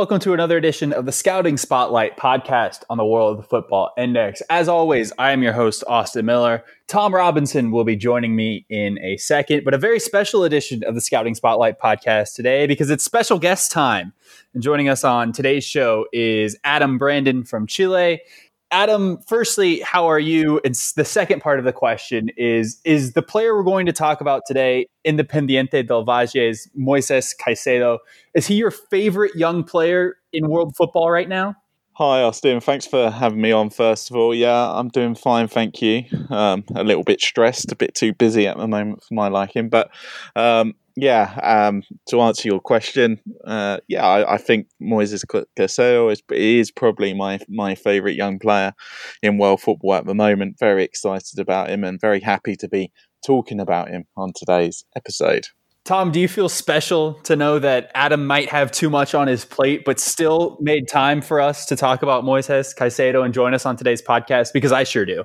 welcome 0.00 0.18
to 0.18 0.32
another 0.32 0.56
edition 0.56 0.94
of 0.94 1.04
the 1.04 1.12
Scouting 1.12 1.58
Spotlight 1.58 2.16
podcast 2.16 2.84
on 2.88 2.96
the 2.96 3.04
World 3.04 3.32
of 3.32 3.44
the 3.44 3.46
Football 3.46 3.92
Index. 3.98 4.40
As 4.48 4.66
always, 4.66 5.12
I 5.18 5.32
am 5.32 5.42
your 5.42 5.52
host, 5.52 5.84
Austin 5.86 6.24
Miller. 6.24 6.64
Tom 6.86 7.14
Robinson 7.14 7.70
will 7.70 7.84
be 7.84 7.96
joining 7.96 8.34
me 8.34 8.64
in 8.70 8.98
a 9.00 9.18
second, 9.18 9.62
but 9.62 9.74
a 9.74 9.78
very 9.78 10.00
special 10.00 10.42
edition 10.42 10.82
of 10.84 10.94
the 10.94 11.02
Scouting 11.02 11.34
Spotlight 11.34 11.78
podcast 11.78 12.34
today 12.34 12.66
because 12.66 12.88
it's 12.88 13.04
special 13.04 13.38
guest 13.38 13.72
time. 13.72 14.14
And 14.54 14.62
joining 14.62 14.88
us 14.88 15.04
on 15.04 15.32
today's 15.32 15.64
show 15.64 16.06
is 16.14 16.56
Adam 16.64 16.96
Brandon 16.96 17.44
from 17.44 17.66
Chile. 17.66 18.22
Adam, 18.72 19.18
firstly, 19.26 19.80
how 19.80 20.06
are 20.06 20.20
you? 20.20 20.60
And 20.64 20.74
the 20.96 21.04
second 21.04 21.40
part 21.40 21.58
of 21.58 21.64
the 21.64 21.72
question 21.72 22.30
is 22.36 22.80
Is 22.84 23.14
the 23.14 23.22
player 23.22 23.56
we're 23.56 23.64
going 23.64 23.86
to 23.86 23.92
talk 23.92 24.20
about 24.20 24.42
today, 24.46 24.86
Independiente 25.04 25.86
del 25.86 26.04
Valle's 26.04 26.68
Moises 26.78 27.34
Caicedo, 27.36 27.98
is 28.34 28.46
he 28.46 28.54
your 28.54 28.70
favorite 28.70 29.34
young 29.34 29.64
player 29.64 30.16
in 30.32 30.48
world 30.48 30.76
football 30.76 31.10
right 31.10 31.28
now? 31.28 31.56
Hi, 32.02 32.22
Austin. 32.22 32.60
Thanks 32.60 32.86
for 32.86 33.10
having 33.10 33.42
me 33.42 33.52
on, 33.52 33.68
first 33.68 34.08
of 34.08 34.16
all. 34.16 34.34
Yeah, 34.34 34.72
I'm 34.72 34.88
doing 34.88 35.14
fine, 35.14 35.48
thank 35.48 35.82
you. 35.82 36.04
Um, 36.30 36.64
a 36.74 36.82
little 36.82 37.02
bit 37.02 37.20
stressed, 37.20 37.70
a 37.72 37.76
bit 37.76 37.94
too 37.94 38.14
busy 38.14 38.46
at 38.46 38.56
the 38.56 38.66
moment 38.66 39.02
for 39.02 39.12
my 39.12 39.28
liking. 39.28 39.68
But 39.68 39.90
um, 40.34 40.72
yeah, 40.96 41.38
um, 41.42 41.82
to 42.08 42.22
answer 42.22 42.48
your 42.48 42.58
question, 42.58 43.20
uh, 43.44 43.80
yeah, 43.86 44.06
I, 44.06 44.36
I, 44.36 44.38
think 44.38 44.68
Moises 44.80 45.26
Caicedo 45.58 46.10
is, 46.10 46.22
is 46.30 46.70
probably 46.70 47.12
my 47.12 47.38
my 47.50 47.74
favourite 47.74 48.16
young 48.16 48.38
player 48.38 48.72
in 49.22 49.36
world 49.36 49.60
football 49.60 49.92
at 49.92 50.06
the 50.06 50.14
moment. 50.14 50.58
Very 50.58 50.84
excited 50.84 51.38
about 51.38 51.68
him 51.68 51.84
and 51.84 52.00
very 52.00 52.20
happy 52.20 52.56
to 52.56 52.68
be 52.68 52.90
talking 53.26 53.60
about 53.60 53.90
him 53.90 54.06
on 54.16 54.32
today's 54.34 54.86
episode. 54.96 55.48
Tom, 55.84 56.12
do 56.12 56.20
you 56.20 56.28
feel 56.28 56.48
special 56.48 57.14
to 57.24 57.34
know 57.34 57.58
that 57.58 57.90
Adam 57.94 58.26
might 58.26 58.50
have 58.50 58.70
too 58.70 58.90
much 58.90 59.14
on 59.14 59.26
his 59.26 59.44
plate, 59.44 59.82
but 59.84 59.98
still 59.98 60.58
made 60.60 60.86
time 60.88 61.22
for 61.22 61.40
us 61.40 61.66
to 61.66 61.76
talk 61.76 62.02
about 62.02 62.22
Moises 62.22 62.76
Caicedo 62.76 63.24
and 63.24 63.32
join 63.32 63.54
us 63.54 63.64
on 63.64 63.76
today's 63.76 64.02
podcast? 64.02 64.52
Because 64.52 64.72
I 64.72 64.84
sure 64.84 65.06
do. 65.06 65.24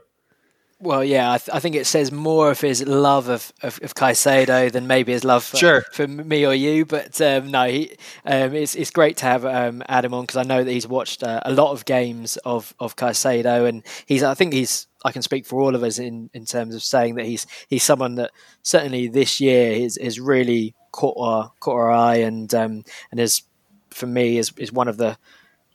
Well, 0.86 1.04
yeah, 1.04 1.32
I, 1.32 1.40
th- 1.40 1.50
I, 1.52 1.60
think 1.60 1.76
it 1.76 1.88
says 1.88 2.12
more 2.12 2.52
of 2.52 2.62
his 2.62 2.86
love 2.86 3.28
of, 3.28 3.52
of, 3.64 3.80
of 3.82 3.96
Caicedo 3.96 4.72
than 4.72 4.86
maybe 4.86 5.14
his 5.14 5.24
love 5.24 5.44
for, 5.44 5.58
sure. 5.58 5.82
for 5.92 6.08
me 6.08 6.46
or 6.46 6.54
you. 6.54 6.86
But 6.86 7.20
um, 7.22 7.50
no, 7.50 7.68
he, 7.68 7.98
um, 8.24 8.54
it's, 8.54 8.76
it's 8.76 8.92
great 8.92 9.18
to 9.18 9.26
have 9.26 9.46
um, 9.46 9.82
Adam 9.90 10.14
on 10.14 10.22
because 10.26 10.38
I 10.38 10.44
know 10.44 10.64
that 10.64 10.72
he's 10.72 10.88
watched 10.88 11.24
uh, 11.24 11.40
a 11.44 11.52
lot 11.52 11.72
of 11.72 11.86
games 11.86 12.38
of, 12.46 12.76
of 12.80 12.96
Caicedo, 12.96 13.68
and 13.68 13.82
he's 14.06 14.22
I 14.22 14.36
think 14.36 14.54
he's 14.54 14.86
I 15.04 15.12
can 15.12 15.24
speak 15.24 15.48
for 15.48 15.60
all 15.60 15.74
of 15.74 15.82
us 15.82 15.98
in, 15.98 16.30
in 16.36 16.46
terms 16.46 16.76
of 16.76 16.84
saying 16.84 17.16
that 17.16 17.26
he's 17.26 17.48
he's 17.68 17.84
someone 17.84 18.14
that 18.16 18.30
certainly 18.62 19.08
this 19.08 19.42
year 19.42 19.72
is, 19.72 19.98
is 19.98 20.20
really 20.20 20.76
caught 20.92 21.18
our 21.18 21.52
caught 21.62 21.78
our 21.78 21.92
eye 21.92 22.18
and 22.18 22.54
um, 22.54 22.84
and 23.10 23.20
is 23.20 23.42
for 23.90 24.06
me 24.06 24.38
is 24.38 24.54
is 24.58 24.72
one 24.72 24.88
of 24.88 24.98
the 24.98 25.18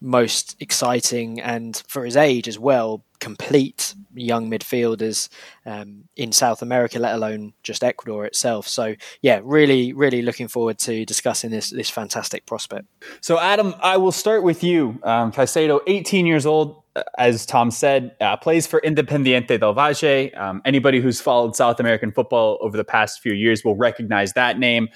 most 0.01 0.57
exciting 0.61 1.41
and 1.41 1.83
for 1.87 2.05
his 2.05 2.17
age 2.17 2.49
as 2.49 2.59
well 2.59 3.05
complete 3.21 3.95
young 4.15 4.51
midfielders 4.51 5.29
um, 5.67 6.05
in 6.17 6.33
South 6.33 6.63
America, 6.63 6.99
let 6.99 7.15
alone 7.15 7.53
just 7.63 7.85
Ecuador 7.85 8.25
itself. 8.25 8.67
So 8.67 8.95
yeah, 9.23 9.41
really, 9.45 9.93
really 9.93 10.23
looking 10.23 10.49
forward 10.49 10.79
to 10.81 11.05
discussing 11.05 11.51
this 11.51 11.71
this 11.71 11.91
fantastic 11.91 12.47
prospect. 12.47 12.87
So 13.21 13.39
Adam, 13.39 13.75
I 13.81 13.99
will 13.99 14.13
start 14.13 14.43
with 14.43 14.65
you. 14.65 14.99
Um, 15.05 15.31
Caicedo, 15.31 15.81
18 15.87 16.27
years 16.27 16.47
old, 16.47 16.83
uh, 16.97 17.03
as 17.19 17.47
Tom 17.47 17.71
said, 17.71 18.17
uh, 18.21 18.37
plays 18.37 18.67
for 18.67 18.81
Independiente 18.81 19.61
del 19.61 19.75
Valle. 19.75 20.31
Um, 20.37 20.63
anybody 20.65 21.01
who's 21.01 21.21
followed 21.21 21.55
South 21.55 21.79
American 21.79 22.11
football 22.11 22.59
over 22.63 22.77
the 22.77 22.85
past 22.85 23.21
few 23.21 23.35
years 23.35 23.65
will 23.65 23.77
recognize 23.77 24.33
that 24.33 24.59
name 24.59 24.89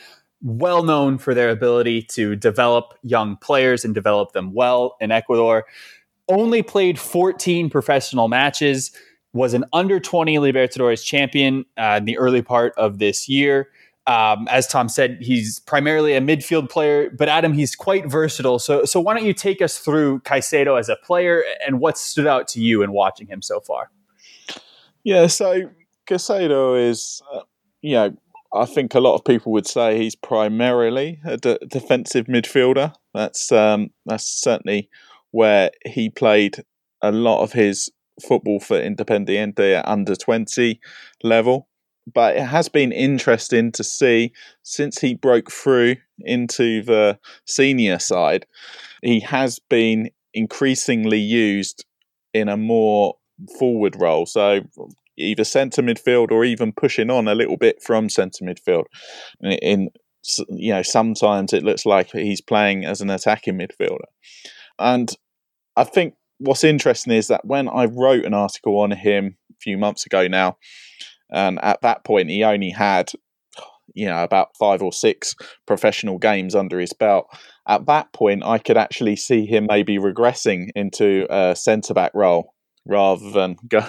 well 0.44 0.82
known 0.82 1.16
for 1.18 1.34
their 1.34 1.48
ability 1.48 2.02
to 2.02 2.36
develop 2.36 2.94
young 3.02 3.36
players 3.38 3.84
and 3.84 3.94
develop 3.94 4.32
them 4.32 4.52
well 4.52 4.96
in 5.00 5.10
Ecuador. 5.10 5.64
Only 6.28 6.62
played 6.62 6.98
14 6.98 7.70
professional 7.70 8.28
matches, 8.28 8.92
was 9.32 9.52
an 9.52 9.64
under 9.72 9.98
20 9.98 10.36
Libertadores 10.36 11.04
champion 11.04 11.64
uh, 11.76 11.96
in 11.98 12.04
the 12.04 12.16
early 12.18 12.40
part 12.40 12.72
of 12.76 12.98
this 12.98 13.28
year. 13.28 13.68
Um, 14.06 14.46
as 14.50 14.66
Tom 14.66 14.88
said, 14.88 15.18
he's 15.20 15.60
primarily 15.60 16.14
a 16.14 16.20
midfield 16.20 16.68
player, 16.68 17.10
but 17.10 17.28
Adam, 17.28 17.54
he's 17.54 17.74
quite 17.74 18.06
versatile. 18.06 18.58
So, 18.58 18.84
so 18.84 19.00
why 19.00 19.14
don't 19.14 19.24
you 19.24 19.32
take 19.32 19.62
us 19.62 19.78
through 19.78 20.20
Caicedo 20.20 20.78
as 20.78 20.90
a 20.90 20.96
player 20.96 21.42
and 21.66 21.80
what 21.80 21.96
stood 21.96 22.26
out 22.26 22.46
to 22.48 22.60
you 22.60 22.82
in 22.82 22.92
watching 22.92 23.26
him 23.26 23.40
so 23.40 23.60
far? 23.60 23.90
Yeah, 25.04 25.26
so 25.26 25.70
Caicedo 26.06 26.78
is, 26.78 27.22
uh, 27.32 27.40
you 27.80 27.94
know, 27.94 28.16
I 28.54 28.66
think 28.66 28.94
a 28.94 29.00
lot 29.00 29.16
of 29.16 29.24
people 29.24 29.50
would 29.52 29.66
say 29.66 29.98
he's 29.98 30.14
primarily 30.14 31.20
a 31.24 31.36
defensive 31.36 32.26
midfielder. 32.26 32.94
That's 33.12 33.50
um, 33.50 33.90
that's 34.06 34.26
certainly 34.26 34.88
where 35.32 35.70
he 35.84 36.08
played 36.08 36.62
a 37.02 37.10
lot 37.10 37.42
of 37.42 37.52
his 37.52 37.90
football 38.26 38.60
for 38.60 38.80
Independiente 38.80 39.78
at 39.78 39.88
under 39.88 40.14
twenty 40.14 40.80
level. 41.22 41.68
But 42.12 42.36
it 42.36 42.44
has 42.44 42.68
been 42.68 42.92
interesting 42.92 43.72
to 43.72 43.82
see 43.82 44.32
since 44.62 45.00
he 45.00 45.14
broke 45.14 45.50
through 45.50 45.96
into 46.20 46.82
the 46.82 47.18
senior 47.46 47.98
side, 47.98 48.46
he 49.02 49.20
has 49.20 49.58
been 49.58 50.10
increasingly 50.32 51.18
used 51.18 51.84
in 52.32 52.48
a 52.48 52.56
more 52.56 53.14
forward 53.58 53.96
role. 53.98 54.26
So 54.26 54.60
either 55.16 55.44
centre 55.44 55.82
midfield 55.82 56.30
or 56.30 56.44
even 56.44 56.72
pushing 56.72 57.10
on 57.10 57.28
a 57.28 57.34
little 57.34 57.56
bit 57.56 57.82
from 57.82 58.08
centre 58.08 58.44
midfield. 58.44 58.84
In 59.40 59.90
you 60.48 60.72
know, 60.72 60.82
sometimes 60.82 61.52
it 61.52 61.62
looks 61.62 61.84
like 61.84 62.10
he's 62.10 62.40
playing 62.40 62.84
as 62.84 63.00
an 63.00 63.10
attacking 63.10 63.58
midfielder, 63.58 64.06
and 64.78 65.14
I 65.76 65.84
think 65.84 66.14
what's 66.38 66.64
interesting 66.64 67.12
is 67.12 67.28
that 67.28 67.44
when 67.44 67.68
I 67.68 67.84
wrote 67.84 68.24
an 68.24 68.34
article 68.34 68.78
on 68.80 68.90
him 68.90 69.36
a 69.50 69.56
few 69.60 69.76
months 69.76 70.06
ago 70.06 70.26
now, 70.26 70.56
and 71.30 71.62
at 71.62 71.82
that 71.82 72.04
point 72.04 72.30
he 72.30 72.42
only 72.42 72.70
had 72.70 73.12
you 73.94 74.06
know 74.06 74.22
about 74.22 74.56
five 74.58 74.82
or 74.82 74.92
six 74.92 75.34
professional 75.66 76.18
games 76.18 76.54
under 76.54 76.80
his 76.80 76.94
belt 76.94 77.26
at 77.68 77.84
that 77.86 78.10
point 78.14 78.42
i 78.42 78.56
could 78.56 78.78
actually 78.78 79.14
see 79.14 79.44
him 79.44 79.66
maybe 79.68 79.98
regressing 79.98 80.68
into 80.74 81.26
a 81.30 81.54
centre 81.54 81.92
back 81.92 82.10
role 82.14 82.54
rather 82.86 83.30
than 83.30 83.56
go, 83.68 83.84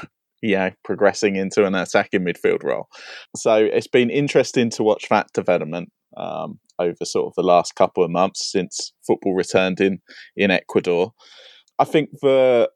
know, 0.54 0.72
progressing 0.84 1.36
into 1.36 1.66
an 1.66 1.76
attacking 1.76 2.22
midfield 2.22 2.64
role. 2.64 2.88
So 3.36 3.56
it's 3.56 3.88
been 3.88 4.10
interesting 4.10 4.70
to 4.72 4.84
watch 4.84 5.08
that 5.10 5.28
development 5.34 5.92
um, 6.18 6.60
over 6.80 7.04
sort 7.04 7.28
of 7.28 7.34
the 7.36 7.44
last 7.44 7.76
couple 7.76 8.04
of 8.04 8.12
months 8.12 8.52
since 8.52 8.94
football 9.06 9.34
returned 9.34 9.82
in 9.82 10.00
in 10.36 10.52
Ecuador. 10.52 11.14
I 11.80 11.86
think 11.86 12.10
the 12.22 12.70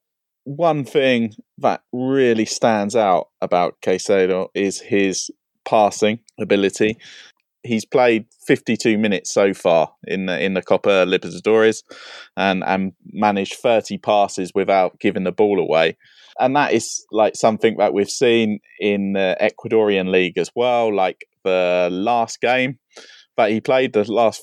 one 0.45 0.83
thing 0.83 1.33
that 1.59 1.81
really 1.93 2.45
stands 2.45 2.95
out 2.95 3.27
about 3.41 3.75
Caicedo 3.81 4.47
is 4.55 4.79
his 4.79 5.29
passing 5.65 6.19
ability. 6.39 6.97
He's 7.63 7.85
played 7.85 8.25
52 8.47 8.97
minutes 8.97 9.33
so 9.33 9.53
far 9.53 9.91
in 10.05 10.27
the 10.27 10.43
in 10.43 10.53
the 10.53 10.61
Copa 10.61 11.05
Libertadores, 11.05 11.83
and 12.37 12.63
and 12.65 12.93
managed 13.11 13.55
30 13.55 13.97
passes 13.97 14.51
without 14.55 14.99
giving 14.99 15.23
the 15.23 15.31
ball 15.31 15.59
away 15.59 15.97
and 16.39 16.55
that 16.55 16.73
is 16.73 17.05
like 17.11 17.35
something 17.35 17.75
that 17.77 17.93
we've 17.93 18.09
seen 18.09 18.59
in 18.79 19.13
the 19.13 19.37
Ecuadorian 19.41 20.09
league 20.09 20.37
as 20.37 20.49
well. 20.55 20.93
Like 20.93 21.25
the 21.43 21.89
last 21.91 22.39
game 22.41 22.79
that 23.37 23.51
he 23.51 23.59
played, 23.59 23.93
the 23.93 24.09
last 24.11 24.41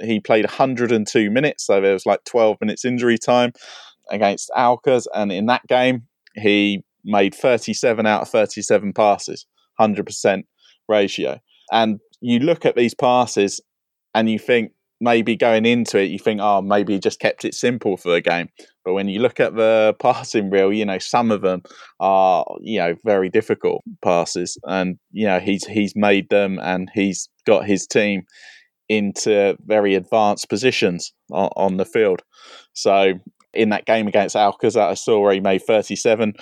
he 0.00 0.20
played 0.20 0.44
102 0.44 1.30
minutes, 1.30 1.64
so 1.64 1.80
there 1.80 1.94
was 1.94 2.04
like 2.04 2.22
12 2.24 2.58
minutes 2.60 2.84
injury 2.84 3.16
time 3.16 3.52
against 4.10 4.50
Aucas, 4.56 5.06
and 5.14 5.32
in 5.32 5.46
that 5.46 5.66
game 5.68 6.02
he 6.34 6.82
made 7.04 7.34
37 7.34 8.04
out 8.04 8.22
of 8.22 8.28
37 8.28 8.92
passes, 8.92 9.46
100% 9.80 10.42
ratio. 10.88 11.38
And 11.72 12.00
you 12.20 12.38
look 12.40 12.64
at 12.64 12.76
these 12.76 12.94
passes 12.94 13.60
and 14.14 14.30
you 14.30 14.38
think 14.38 14.72
maybe 15.00 15.36
going 15.36 15.66
into 15.66 15.98
it, 15.98 16.10
you 16.10 16.18
think, 16.18 16.40
oh, 16.42 16.62
maybe 16.62 16.94
he 16.94 16.98
just 16.98 17.20
kept 17.20 17.44
it 17.44 17.54
simple 17.54 17.96
for 17.96 18.10
the 18.10 18.20
game. 18.20 18.48
But 18.84 18.94
when 18.94 19.08
you 19.08 19.20
look 19.20 19.40
at 19.40 19.54
the 19.54 19.94
passing 20.00 20.50
reel, 20.50 20.72
you 20.72 20.84
know, 20.84 20.98
some 20.98 21.30
of 21.30 21.42
them 21.42 21.62
are, 22.00 22.44
you 22.60 22.78
know, 22.78 22.94
very 23.04 23.28
difficult 23.28 23.82
passes. 24.02 24.56
And, 24.64 24.98
you 25.12 25.26
know, 25.26 25.38
he's 25.38 25.66
he's 25.66 25.94
made 25.94 26.28
them 26.30 26.58
and 26.62 26.90
he's 26.94 27.28
got 27.46 27.66
his 27.66 27.86
team 27.86 28.22
into 28.88 29.56
very 29.66 29.94
advanced 29.94 30.48
positions 30.48 31.12
on, 31.32 31.50
on 31.56 31.76
the 31.76 31.84
field. 31.84 32.22
So 32.72 33.14
in 33.52 33.70
that 33.70 33.86
game 33.86 34.06
against 34.06 34.34
that 34.34 34.78
I 34.78 34.94
saw 34.94 35.20
where 35.20 35.32
he 35.32 35.40
made 35.40 35.62
37 35.62 36.34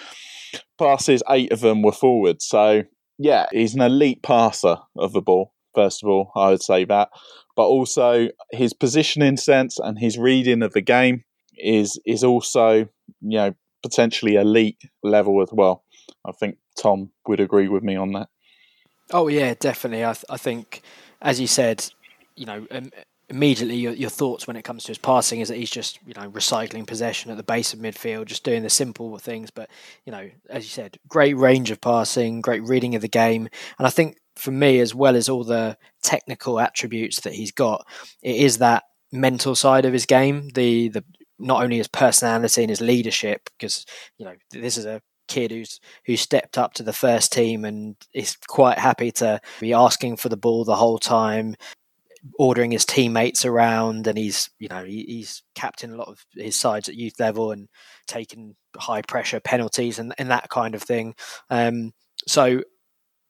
passes, 0.78 1.22
eight 1.30 1.52
of 1.52 1.60
them 1.60 1.82
were 1.82 1.92
forward. 1.92 2.42
So 2.42 2.82
yeah, 3.18 3.46
he's 3.52 3.74
an 3.74 3.80
elite 3.80 4.22
passer 4.22 4.76
of 4.96 5.12
the 5.12 5.22
ball. 5.22 5.53
First 5.74 6.02
of 6.02 6.08
all, 6.08 6.30
I 6.36 6.50
would 6.50 6.62
say 6.62 6.84
that 6.84 7.08
but 7.56 7.66
also 7.66 8.28
his 8.50 8.72
positioning 8.72 9.36
sense 9.36 9.78
and 9.78 9.98
his 9.98 10.18
reading 10.18 10.62
of 10.62 10.72
the 10.72 10.80
game 10.80 11.24
is 11.56 12.00
is 12.04 12.24
also 12.24 12.88
you 13.20 13.38
know 13.38 13.54
potentially 13.82 14.36
elite 14.36 14.82
level 15.02 15.42
as 15.42 15.50
well. 15.52 15.84
I 16.24 16.32
think 16.32 16.58
Tom 16.80 17.10
would 17.28 17.40
agree 17.40 17.68
with 17.68 17.82
me 17.82 17.96
on 17.96 18.12
that. 18.12 18.28
Oh 19.10 19.28
yeah, 19.28 19.54
definitely. 19.58 20.04
I 20.04 20.12
th- 20.14 20.24
I 20.28 20.36
think 20.36 20.82
as 21.22 21.40
you 21.40 21.46
said, 21.46 21.86
you 22.36 22.46
know, 22.46 22.66
um, 22.70 22.90
immediately 23.28 23.76
your, 23.76 23.92
your 23.92 24.10
thoughts 24.10 24.46
when 24.46 24.56
it 24.56 24.62
comes 24.62 24.84
to 24.84 24.88
his 24.88 24.98
passing 24.98 25.40
is 25.40 25.48
that 25.48 25.56
he's 25.56 25.70
just 25.70 25.98
you 26.06 26.14
know 26.14 26.28
recycling 26.30 26.86
possession 26.86 27.30
at 27.30 27.36
the 27.36 27.42
base 27.42 27.72
of 27.72 27.78
midfield, 27.78 28.26
just 28.26 28.42
doing 28.42 28.62
the 28.62 28.70
simple 28.70 29.16
things. 29.18 29.50
But 29.50 29.70
you 30.04 30.12
know, 30.12 30.28
as 30.50 30.64
you 30.64 30.70
said, 30.70 30.98
great 31.08 31.36
range 31.36 31.70
of 31.70 31.80
passing, 31.80 32.40
great 32.40 32.62
reading 32.64 32.94
of 32.94 33.02
the 33.02 33.08
game, 33.08 33.48
and 33.78 33.86
I 33.86 33.90
think 33.90 34.16
for 34.36 34.50
me, 34.50 34.80
as 34.80 34.94
well 34.94 35.16
as 35.16 35.28
all 35.28 35.44
the 35.44 35.76
technical 36.02 36.60
attributes 36.60 37.20
that 37.20 37.34
he's 37.34 37.52
got, 37.52 37.86
it 38.22 38.36
is 38.36 38.58
that 38.58 38.84
mental 39.12 39.54
side 39.54 39.84
of 39.84 39.92
his 39.92 40.06
game. 40.06 40.48
The 40.54 40.88
the 40.88 41.04
not 41.38 41.62
only 41.62 41.78
his 41.78 41.88
personality 41.88 42.62
and 42.62 42.70
his 42.70 42.80
leadership, 42.80 43.50
because 43.58 43.84
you 44.18 44.24
know 44.24 44.34
this 44.50 44.76
is 44.76 44.86
a 44.86 45.00
kid 45.28 45.50
who's 45.50 45.80
who 46.06 46.16
stepped 46.16 46.58
up 46.58 46.74
to 46.74 46.82
the 46.82 46.92
first 46.92 47.32
team 47.32 47.64
and 47.64 47.96
is 48.12 48.36
quite 48.48 48.78
happy 48.78 49.10
to 49.10 49.40
be 49.60 49.72
asking 49.72 50.16
for 50.16 50.28
the 50.28 50.36
ball 50.36 50.64
the 50.64 50.76
whole 50.76 50.98
time 50.98 51.54
ordering 52.38 52.70
his 52.70 52.84
teammates 52.84 53.44
around 53.44 54.06
and 54.06 54.16
he's 54.16 54.50
you 54.58 54.68
know 54.68 54.84
he, 54.84 55.04
he's 55.06 55.42
captain 55.54 55.92
a 55.92 55.96
lot 55.96 56.08
of 56.08 56.24
his 56.34 56.56
sides 56.56 56.88
at 56.88 56.94
youth 56.94 57.14
level 57.18 57.52
and 57.52 57.68
taking 58.06 58.54
high 58.76 59.02
pressure 59.02 59.40
penalties 59.40 59.98
and, 59.98 60.14
and 60.18 60.30
that 60.30 60.48
kind 60.48 60.74
of 60.74 60.82
thing 60.82 61.14
um, 61.50 61.92
so 62.26 62.62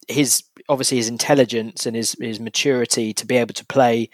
his 0.09 0.43
obviously 0.69 0.97
his 0.97 1.09
intelligence 1.09 1.87
and 1.87 1.97
his 1.97 2.17
his 2.21 2.41
maturity 2.41 3.13
to 3.13 3.27
be 3.27 3.37
able 3.37 3.55
to 3.55 3.67
play 3.67 4.11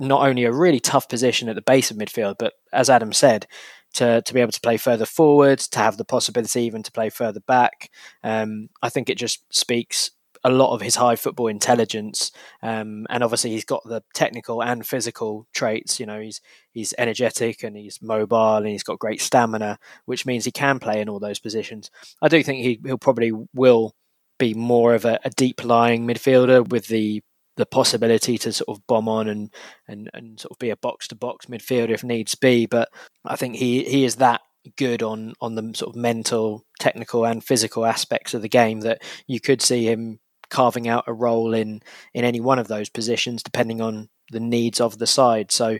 not 0.00 0.26
only 0.26 0.44
a 0.44 0.52
really 0.52 0.80
tough 0.80 1.08
position 1.08 1.48
at 1.48 1.54
the 1.54 1.62
base 1.62 1.90
of 1.90 1.96
midfield 1.96 2.34
but 2.38 2.54
as 2.72 2.90
adam 2.90 3.12
said 3.12 3.46
to, 3.94 4.22
to 4.22 4.34
be 4.34 4.40
able 4.40 4.52
to 4.52 4.60
play 4.60 4.76
further 4.76 5.06
forward, 5.06 5.58
to 5.58 5.78
have 5.78 5.96
the 5.96 6.04
possibility 6.04 6.62
even 6.62 6.82
to 6.82 6.92
play 6.92 7.08
further 7.08 7.40
back. 7.40 7.90
Um, 8.22 8.68
I 8.82 8.90
think 8.90 9.08
it 9.08 9.16
just 9.16 9.42
speaks 9.54 10.10
a 10.46 10.50
lot 10.50 10.74
of 10.74 10.82
his 10.82 10.96
high 10.96 11.16
football 11.16 11.46
intelligence, 11.46 12.30
um, 12.62 13.06
and 13.08 13.24
obviously 13.24 13.50
he's 13.50 13.64
got 13.64 13.82
the 13.84 14.02
technical 14.12 14.62
and 14.62 14.86
physical 14.86 15.46
traits. 15.54 15.98
You 15.98 16.04
know, 16.04 16.20
he's 16.20 16.42
he's 16.72 16.92
energetic 16.98 17.62
and 17.62 17.74
he's 17.76 18.02
mobile 18.02 18.56
and 18.56 18.66
he's 18.66 18.82
got 18.82 18.98
great 18.98 19.22
stamina, 19.22 19.78
which 20.04 20.26
means 20.26 20.44
he 20.44 20.52
can 20.52 20.78
play 20.80 21.00
in 21.00 21.08
all 21.08 21.18
those 21.18 21.38
positions. 21.38 21.90
I 22.20 22.28
do 22.28 22.42
think 22.42 22.62
he 22.62 22.78
he'll 22.84 22.98
probably 22.98 23.32
will 23.54 23.94
be 24.38 24.54
more 24.54 24.94
of 24.94 25.04
a, 25.04 25.18
a 25.24 25.30
deep 25.30 25.64
lying 25.64 26.06
midfielder 26.06 26.68
with 26.68 26.88
the 26.88 27.22
the 27.56 27.66
possibility 27.66 28.36
to 28.36 28.52
sort 28.52 28.76
of 28.76 28.84
bomb 28.86 29.08
on 29.08 29.28
and 29.28 29.52
and 29.86 30.10
and 30.12 30.40
sort 30.40 30.50
of 30.50 30.58
be 30.58 30.70
a 30.70 30.76
box 30.76 31.08
to 31.08 31.14
box 31.14 31.46
midfielder 31.46 31.90
if 31.90 32.04
needs 32.04 32.34
be. 32.34 32.66
But 32.66 32.88
I 33.24 33.36
think 33.36 33.56
he 33.56 33.84
he 33.84 34.04
is 34.04 34.16
that 34.16 34.40
good 34.76 35.02
on 35.02 35.34
on 35.40 35.54
the 35.54 35.72
sort 35.74 35.94
of 35.94 36.00
mental, 36.00 36.64
technical, 36.78 37.24
and 37.26 37.44
physical 37.44 37.86
aspects 37.86 38.34
of 38.34 38.42
the 38.42 38.48
game 38.48 38.80
that 38.80 39.02
you 39.26 39.40
could 39.40 39.62
see 39.62 39.84
him 39.84 40.20
carving 40.50 40.88
out 40.88 41.04
a 41.06 41.12
role 41.12 41.54
in 41.54 41.80
in 42.12 42.24
any 42.24 42.40
one 42.40 42.58
of 42.58 42.68
those 42.68 42.88
positions 42.88 43.42
depending 43.42 43.80
on 43.80 44.08
the 44.30 44.40
needs 44.40 44.80
of 44.80 44.98
the 44.98 45.06
side. 45.06 45.52
So, 45.52 45.78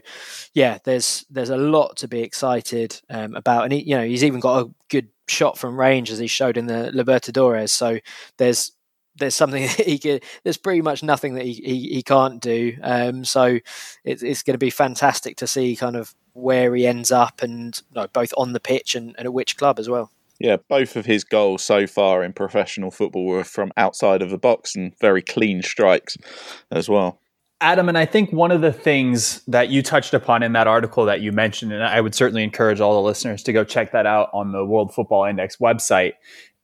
yeah, 0.53 0.77
there's 0.83 1.25
there's 1.29 1.49
a 1.49 1.57
lot 1.57 1.97
to 1.97 2.07
be 2.07 2.21
excited 2.21 2.99
um, 3.09 3.35
about, 3.35 3.63
and 3.63 3.73
he, 3.73 3.83
you 3.83 3.97
know 3.97 4.05
he's 4.05 4.23
even 4.23 4.39
got 4.39 4.65
a 4.65 4.69
good 4.89 5.09
shot 5.27 5.57
from 5.57 5.79
range 5.79 6.11
as 6.11 6.19
he 6.19 6.27
showed 6.27 6.57
in 6.57 6.67
the 6.67 6.91
Libertadores. 6.93 7.69
So 7.69 7.99
there's 8.37 8.71
there's 9.17 9.35
something 9.35 9.67
he 9.85 9.97
can, 9.97 10.19
there's 10.43 10.57
pretty 10.57 10.81
much 10.81 11.03
nothing 11.03 11.35
that 11.35 11.45
he, 11.45 11.53
he, 11.53 11.89
he 11.95 12.03
can't 12.03 12.41
do. 12.41 12.77
Um, 12.81 13.23
so 13.23 13.45
it, 14.03 14.23
it's 14.23 14.43
going 14.43 14.53
to 14.55 14.57
be 14.57 14.69
fantastic 14.69 15.37
to 15.37 15.47
see 15.47 15.75
kind 15.75 15.95
of 15.95 16.13
where 16.33 16.75
he 16.75 16.85
ends 16.85 17.11
up 17.11 17.41
and 17.41 17.81
you 17.93 18.01
know, 18.01 18.07
both 18.07 18.33
on 18.37 18.53
the 18.53 18.59
pitch 18.59 18.93
and, 18.95 19.15
and 19.17 19.25
at 19.25 19.33
which 19.33 19.57
club 19.57 19.79
as 19.79 19.89
well. 19.89 20.11
Yeah, 20.39 20.57
both 20.67 20.97
of 20.97 21.05
his 21.05 21.23
goals 21.23 21.63
so 21.63 21.87
far 21.87 22.21
in 22.21 22.33
professional 22.33 22.91
football 22.91 23.25
were 23.25 23.45
from 23.45 23.71
outside 23.77 24.21
of 24.21 24.29
the 24.29 24.37
box 24.37 24.75
and 24.75 24.93
very 24.99 25.21
clean 25.21 25.61
strikes 25.61 26.17
as 26.71 26.89
well. 26.89 27.21
Adam, 27.61 27.87
and 27.87 27.97
I 27.97 28.05
think 28.05 28.31
one 28.31 28.51
of 28.51 28.61
the 28.61 28.73
things 28.73 29.41
that 29.47 29.69
you 29.69 29.81
touched 29.81 30.13
upon 30.13 30.43
in 30.43 30.53
that 30.53 30.67
article 30.67 31.05
that 31.05 31.21
you 31.21 31.31
mentioned, 31.31 31.71
and 31.71 31.83
I 31.83 32.01
would 32.01 32.13
certainly 32.13 32.43
encourage 32.43 32.81
all 32.81 32.95
the 32.95 33.07
listeners 33.07 33.43
to 33.43 33.53
go 33.53 33.63
check 33.63 33.91
that 33.93 34.05
out 34.05 34.29
on 34.33 34.51
the 34.51 34.65
World 34.65 34.93
Football 34.93 35.23
Index 35.25 35.55
website, 35.57 36.13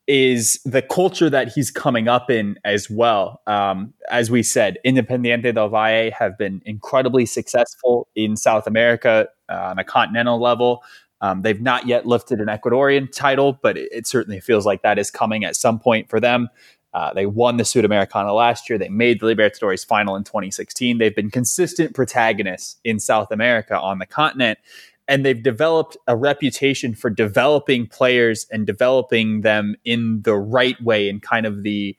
is 0.08 0.60
the 0.66 0.82
culture 0.82 1.30
that 1.30 1.48
he's 1.48 1.72
coming 1.72 2.10
up 2.10 2.30
in 2.30 2.58
as 2.66 2.90
well. 2.90 3.42
Um, 3.48 3.94
as 4.10 4.30
we 4.30 4.44
said, 4.44 4.78
Independiente 4.86 5.54
del 5.54 5.70
Valle 5.70 6.12
have 6.12 6.38
been 6.38 6.62
incredibly 6.66 7.26
successful 7.26 8.10
in 8.16 8.36
South 8.36 8.68
America 8.68 9.30
uh, 9.48 9.54
on 9.54 9.80
a 9.80 9.86
continental 9.86 10.42
level. 10.42 10.84
Um, 11.22 11.44
they've 11.44 11.62
not 11.62 11.88
yet 11.88 12.06
lifted 12.06 12.42
an 12.42 12.48
Ecuadorian 12.48 13.10
title, 13.12 13.58
but 13.62 13.78
it, 13.78 13.90
it, 13.92 14.08
certainly 14.08 14.40
feels 14.40 14.66
like 14.66 14.82
that 14.82 14.98
is 14.98 15.12
coming 15.12 15.46
at 15.46 15.56
some 15.56 15.80
point 15.80 16.10
for 16.10 16.20
them. 16.20 16.50
Uh, 16.94 17.14
they 17.14 17.26
won 17.26 17.58
the 17.58 17.64
Sudamericana 17.64 18.36
last 18.36 18.70
year. 18.70 18.78
They 18.78 18.90
made 18.90 19.20
the 19.20 19.28
Libertadores 19.28 19.86
final 19.86 20.16
in 20.16 20.24
2016. 20.24 20.98
They've 20.98 21.16
been 21.16 21.32
consistent 21.32 21.96
protagonists 21.96 22.80
in 22.84 23.00
South 23.00 23.32
America 23.32 23.80
on 23.80 24.00
the 24.00 24.06
continent 24.06 24.60
and 25.12 25.26
they've 25.26 25.44
developed 25.44 25.98
a 26.08 26.16
reputation 26.16 26.96
for 26.96 27.10
developing 27.10 27.86
players 27.86 28.48
and 28.50 28.66
developing 28.66 29.42
them 29.42 29.76
in 29.84 30.22
the 30.22 30.36
right 30.36 30.82
way 30.82 31.10
and 31.10 31.22
kind 31.22 31.46
of 31.46 31.64
the 31.64 31.98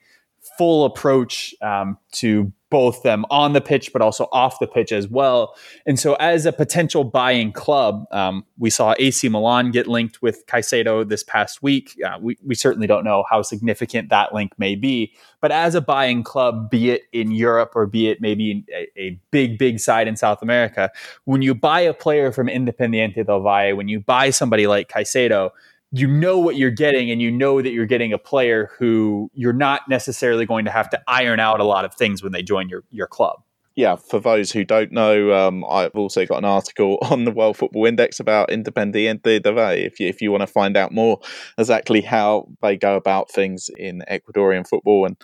full 0.57 0.83
approach 0.83 1.53
um, 1.61 1.97
to 2.11 2.51
both 2.73 3.03
them 3.03 3.23
on 3.29 3.53
the 3.53 3.61
pitch, 3.61 3.93
but 3.93 4.01
also 4.01 4.27
off 4.31 4.57
the 4.57 4.65
pitch 4.65 4.91
as 4.91 5.07
well. 5.07 5.55
And 5.85 5.99
so, 5.99 6.15
as 6.15 6.47
a 6.47 6.51
potential 6.51 7.03
buying 7.03 7.51
club, 7.51 8.07
um, 8.09 8.43
we 8.57 8.71
saw 8.71 8.95
AC 8.97 9.29
Milan 9.29 9.69
get 9.69 9.85
linked 9.85 10.23
with 10.23 10.43
Caicedo 10.47 11.07
this 11.07 11.23
past 11.23 11.61
week. 11.61 11.95
Uh, 12.03 12.17
we, 12.19 12.35
we 12.43 12.55
certainly 12.55 12.87
don't 12.87 13.03
know 13.03 13.25
how 13.29 13.43
significant 13.43 14.09
that 14.09 14.33
link 14.33 14.53
may 14.57 14.73
be. 14.73 15.13
But 15.39 15.51
as 15.51 15.75
a 15.75 15.81
buying 15.81 16.23
club, 16.23 16.71
be 16.71 16.89
it 16.89 17.03
in 17.11 17.29
Europe 17.29 17.73
or 17.75 17.85
be 17.85 18.07
it 18.07 18.19
maybe 18.21 18.65
a, 18.73 18.87
a 18.99 19.19
big, 19.29 19.59
big 19.59 19.79
side 19.79 20.07
in 20.07 20.15
South 20.15 20.41
America, 20.41 20.89
when 21.25 21.43
you 21.43 21.53
buy 21.53 21.81
a 21.81 21.93
player 21.93 22.31
from 22.31 22.47
Independiente 22.47 23.23
del 23.23 23.41
Valle, 23.41 23.75
when 23.75 23.87
you 23.87 23.99
buy 23.99 24.31
somebody 24.31 24.65
like 24.65 24.89
Caicedo, 24.89 25.51
you 25.95 26.07
know 26.07 26.39
what 26.39 26.55
you're 26.55 26.71
getting 26.71 27.11
and 27.11 27.21
you 27.21 27.31
know 27.31 27.61
that 27.61 27.71
you're 27.71 27.85
getting 27.85 28.11
a 28.11 28.17
player 28.17 28.71
who 28.79 29.29
you're 29.33 29.53
not 29.53 29.81
necessarily 29.87 30.45
going 30.45 30.65
to 30.65 30.71
have 30.71 30.89
to 30.89 30.99
iron 31.07 31.39
out 31.39 31.59
a 31.59 31.63
lot 31.63 31.85
of 31.85 31.93
things 31.93 32.23
when 32.23 32.31
they 32.31 32.41
join 32.41 32.67
your 32.67 32.83
your 32.89 33.07
club 33.07 33.43
yeah, 33.75 33.95
for 33.95 34.19
those 34.19 34.51
who 34.51 34.63
don't 34.63 34.91
know, 34.91 35.33
um, 35.33 35.65
I've 35.67 35.95
also 35.95 36.27
got 36.27 36.37
an 36.37 36.45
article 36.45 36.99
on 37.09 37.25
the 37.25 37.31
World 37.31 37.57
Football 37.57 37.87
Index 37.87 38.19
about 38.19 38.49
Independiente 38.49 39.41
de 39.41 39.51
Valle. 39.51 39.79
If 39.79 39.99
you, 39.99 40.07
if 40.07 40.21
you 40.21 40.31
want 40.31 40.41
to 40.41 40.47
find 40.47 40.77
out 40.77 40.91
more 40.91 41.19
exactly 41.57 42.01
how 42.01 42.47
they 42.61 42.77
go 42.77 42.95
about 42.95 43.31
things 43.31 43.71
in 43.75 44.03
Ecuadorian 44.09 44.67
football 44.67 45.05
and, 45.05 45.17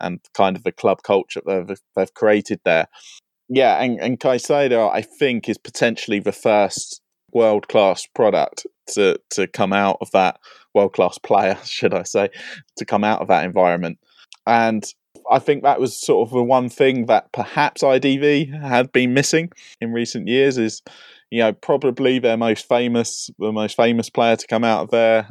and 0.00 0.20
kind 0.34 0.56
of 0.56 0.62
the 0.62 0.70
club 0.70 1.02
culture 1.02 1.42
they've, 1.44 1.80
they've 1.96 2.14
created 2.14 2.60
there. 2.64 2.86
Yeah, 3.48 3.82
and, 3.82 4.00
and 4.00 4.20
Caicedo, 4.20 4.88
I 4.88 5.02
think, 5.02 5.48
is 5.48 5.58
potentially 5.58 6.20
the 6.20 6.32
first 6.32 7.00
world 7.32 7.68
class 7.68 8.06
product 8.06 8.66
to 8.88 9.18
to 9.30 9.46
come 9.46 9.72
out 9.72 9.98
of 10.00 10.10
that 10.12 10.38
world 10.74 10.92
class 10.92 11.18
player, 11.18 11.58
should 11.64 11.94
I 11.94 12.04
say, 12.04 12.28
to 12.76 12.84
come 12.84 13.04
out 13.04 13.20
of 13.20 13.28
that 13.28 13.44
environment. 13.44 13.98
And 14.46 14.84
I 15.30 15.38
think 15.38 15.62
that 15.62 15.80
was 15.80 15.98
sort 15.98 16.28
of 16.28 16.32
the 16.32 16.42
one 16.42 16.68
thing 16.68 17.06
that 17.06 17.32
perhaps 17.32 17.82
IDV 17.82 18.62
had 18.62 18.92
been 18.92 19.14
missing 19.14 19.50
in 19.80 19.92
recent 19.92 20.28
years 20.28 20.56
is, 20.56 20.82
you 21.30 21.40
know, 21.40 21.52
probably 21.52 22.18
their 22.18 22.36
most 22.36 22.68
famous, 22.68 23.30
the 23.38 23.50
most 23.50 23.76
famous 23.76 24.08
player 24.08 24.36
to 24.36 24.46
come 24.46 24.62
out 24.62 24.84
of 24.84 24.90
there 24.90 25.28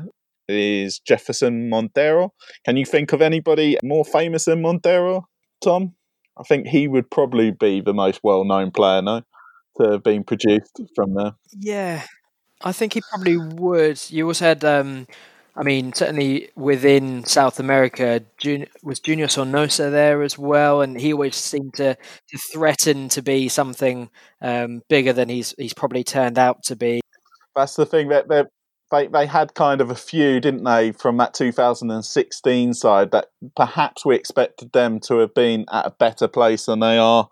is 0.48 1.00
Jefferson 1.00 1.70
Montero. 1.70 2.34
Can 2.66 2.78
you 2.78 2.86
think 2.86 3.14
of 3.14 3.22
anybody 3.22 3.78
more 3.84 4.04
famous 4.06 4.46
than 4.46 4.62
Montero, 4.62 5.28
Tom? 5.64 5.94
I 6.38 6.44
think 6.44 6.68
he 6.68 6.88
would 6.88 7.10
probably 7.10 7.52
be 7.52 7.80
the 7.80 7.94
most 7.94 8.20
well 8.22 8.44
known 8.44 8.72
player, 8.72 9.02
no? 9.02 9.22
To 9.78 9.92
have 9.92 10.04
been 10.04 10.24
produced 10.24 10.80
from 10.96 11.16
there. 11.16 11.34
Yeah, 11.58 12.04
I 12.64 12.72
think 12.72 12.94
he 12.94 13.02
probably 13.10 13.38
would. 13.38 14.02
You 14.10 14.28
also 14.28 14.46
had, 14.46 14.64
um, 14.64 15.08
I 15.56 15.64
mean, 15.64 15.94
certainly 15.94 16.50
within 16.56 17.26
South 17.26 17.60
America, 17.60 18.24
Jun- 18.38 18.68
was 18.84 19.00
Junior 19.00 19.28
Sornoza 19.28 19.92
there 19.92 20.22
as 20.24 20.38
well, 20.38 20.82
and 20.82 21.00
he 21.00 21.12
always 21.12 21.36
seemed 21.36 21.74
to, 21.76 21.96
to 21.96 22.38
threaten 22.54 23.10
to 23.10 23.22
be 23.22 23.50
something 23.50 24.10
um, 24.42 24.82
bigger 24.90 25.12
than 25.12 25.30
he's 25.30 25.54
he's 25.58 25.74
probably 25.74 26.04
turned 26.04 26.40
out 26.40 26.64
to 26.64 26.76
be. 26.76 27.02
That's 27.56 27.76
the 27.76 27.86
thing 27.86 28.10
that 28.10 28.28
they 28.92 29.08
they 29.08 29.26
had 29.26 29.54
kind 29.54 29.82
of 29.82 29.90
a 29.90 29.96
few, 29.96 30.40
didn't 30.40 30.64
they, 30.64 30.92
from 30.92 31.18
that 31.18 31.34
2016 31.34 32.74
side 32.74 33.12
that 33.12 33.28
perhaps 33.56 34.06
we 34.06 34.16
expected 34.16 34.72
them 34.72 35.00
to 35.02 35.18
have 35.18 35.34
been 35.34 35.66
at 35.72 35.88
a 35.88 35.92
better 35.92 36.28
place 36.28 36.66
than 36.66 36.80
they 36.80 36.98
are 36.98 37.28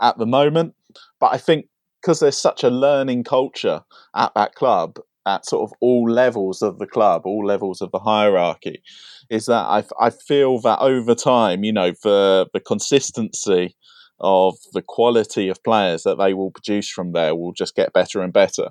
at 0.00 0.18
the 0.18 0.26
moment. 0.26 0.74
But 1.20 1.32
I 1.32 1.38
think 1.38 1.66
because 2.00 2.20
there's 2.20 2.36
such 2.36 2.62
a 2.62 2.70
learning 2.70 3.24
culture 3.24 3.82
at 4.14 4.32
that 4.34 4.54
club 4.54 4.98
at 5.26 5.44
sort 5.44 5.70
of 5.70 5.76
all 5.80 6.10
levels 6.10 6.62
of 6.62 6.78
the 6.78 6.86
club, 6.86 7.22
all 7.24 7.44
levels 7.44 7.82
of 7.82 7.90
the 7.92 7.98
hierarchy, 7.98 8.82
is 9.28 9.46
that 9.46 9.64
I, 9.66 9.84
I 10.00 10.10
feel 10.10 10.58
that 10.60 10.78
over 10.80 11.14
time, 11.14 11.64
you 11.64 11.72
know, 11.72 11.92
the 12.02 12.48
the 12.52 12.60
consistency 12.60 13.76
of 14.20 14.56
the 14.72 14.82
quality 14.82 15.48
of 15.48 15.62
players 15.62 16.02
that 16.02 16.18
they 16.18 16.34
will 16.34 16.50
produce 16.50 16.88
from 16.88 17.12
there 17.12 17.36
will 17.36 17.52
just 17.52 17.76
get 17.76 17.92
better 17.92 18.20
and 18.20 18.32
better 18.32 18.70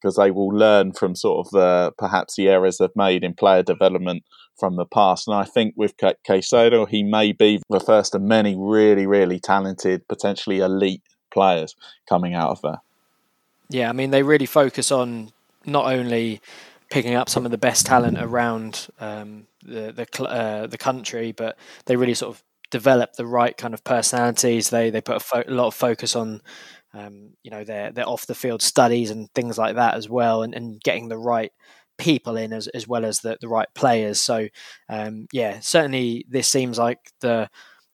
because 0.00 0.16
they 0.16 0.30
will 0.30 0.48
learn 0.48 0.92
from 0.92 1.14
sort 1.14 1.46
of 1.46 1.50
the 1.52 1.92
perhaps 1.98 2.36
the 2.36 2.48
errors 2.48 2.78
they've 2.78 2.90
made 2.94 3.24
in 3.24 3.34
player 3.34 3.62
development 3.62 4.22
from 4.58 4.76
the 4.76 4.86
past. 4.86 5.26
And 5.26 5.36
I 5.36 5.44
think 5.44 5.74
with 5.76 5.96
Caicedo, 5.98 6.88
he 6.88 7.02
may 7.02 7.32
be 7.32 7.60
the 7.68 7.80
first 7.80 8.14
of 8.14 8.22
many 8.22 8.56
really, 8.56 9.06
really 9.06 9.38
talented, 9.38 10.06
potentially 10.08 10.60
elite 10.60 11.02
players 11.36 11.76
coming 12.08 12.34
out 12.34 12.50
of 12.50 12.62
there. 12.62 12.80
Yeah, 13.68 13.88
I 13.88 13.92
mean, 13.92 14.10
they 14.10 14.22
really 14.22 14.46
focus 14.46 14.90
on 14.90 15.32
not 15.64 15.86
only 15.86 16.40
picking 16.90 17.14
up 17.14 17.28
some 17.28 17.44
of 17.44 17.50
the 17.50 17.58
best 17.58 17.86
talent 17.86 18.18
around 18.18 18.88
um, 19.00 19.46
the 19.62 19.92
the, 19.92 20.24
uh, 20.24 20.66
the 20.66 20.78
country, 20.78 21.32
but 21.32 21.58
they 21.86 21.96
really 21.96 22.14
sort 22.14 22.34
of 22.34 22.42
develop 22.70 23.12
the 23.14 23.26
right 23.26 23.56
kind 23.56 23.74
of 23.74 23.84
personalities. 23.84 24.70
They 24.70 24.90
they 24.90 25.00
put 25.00 25.16
a, 25.16 25.20
fo- 25.20 25.44
a 25.46 25.50
lot 25.50 25.66
of 25.66 25.74
focus 25.74 26.16
on 26.16 26.40
um, 26.94 27.30
you 27.42 27.50
know 27.50 27.64
their 27.64 27.92
their 27.92 28.08
off 28.08 28.26
the 28.26 28.34
field 28.34 28.62
studies 28.62 29.10
and 29.10 29.28
things 29.34 29.58
like 29.58 29.76
that 29.76 29.94
as 29.94 30.08
well, 30.08 30.42
and, 30.42 30.54
and 30.54 30.80
getting 30.80 31.08
the 31.08 31.18
right 31.18 31.52
people 31.98 32.36
in 32.36 32.52
as, 32.52 32.68
as 32.68 32.86
well 32.86 33.04
as 33.04 33.20
the, 33.20 33.38
the 33.40 33.48
right 33.48 33.68
players. 33.74 34.20
So 34.20 34.48
um, 34.88 35.26
yeah, 35.32 35.60
certainly 35.60 36.24
this 36.28 36.48
seems 36.48 36.78
like 36.78 36.98
the 37.20 37.48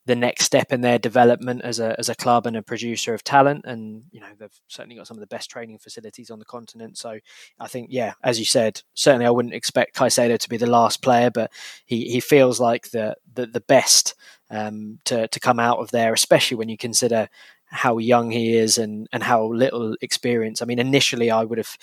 the 0.05 0.17
next 0.17 0.45
step 0.45 0.73
in 0.73 0.81
their 0.81 0.99
development 0.99 1.63
as 1.63 1.79
a 1.79 1.95
as 1.99 2.09
a 2.09 2.15
club 2.15 2.47
and 2.47 2.57
a 2.57 2.63
producer 2.63 3.15
of 3.15 3.23
talent. 3.23 3.65
And 3.65 4.05
you 4.11 4.21
know 4.21 4.27
they've 4.39 4.61
certainly 4.69 4.97
got 4.97 5.07
some 5.07 5.17
of 5.17 5.21
the 5.21 5.27
best 5.27 5.51
training 5.51 5.79
facilities 5.79 6.31
on 6.31 6.39
the 6.39 6.45
continent. 6.45 6.99
So 6.99 7.19
I 7.61 7.69
think 7.69 7.89
yeah, 7.91 8.15
as 8.23 8.39
you 8.39 8.45
said, 8.45 8.83
certainly 8.95 9.27
I 9.27 9.31
wouldn't 9.31 9.55
expect 9.55 9.97
Caicedo 9.97 10.39
to 10.39 10.49
be 10.49 10.57
the 10.57 10.71
last 10.71 11.03
player, 11.03 11.31
but 11.31 11.53
he, 11.87 12.11
he 12.11 12.21
feels 12.21 12.59
like 12.61 12.91
the 12.91 13.17
the, 13.33 13.47
the 13.47 13.61
best 13.61 14.15
um, 14.51 14.99
to 15.05 15.29
to 15.29 15.41
come 15.41 15.61
out 15.61 15.79
of 15.79 15.91
there, 15.93 16.13
especially 16.13 16.57
when 16.57 16.69
you 16.69 16.77
consider 16.77 17.29
how 17.67 17.99
young 17.99 18.31
he 18.31 18.57
is 18.57 18.79
and 18.79 19.09
and 19.13 19.23
how 19.23 19.45
little 19.47 19.97
experience. 20.01 20.61
I 20.61 20.65
mean, 20.65 20.79
initially 20.79 21.31
I 21.31 21.45
would 21.45 21.59
have 21.59 21.79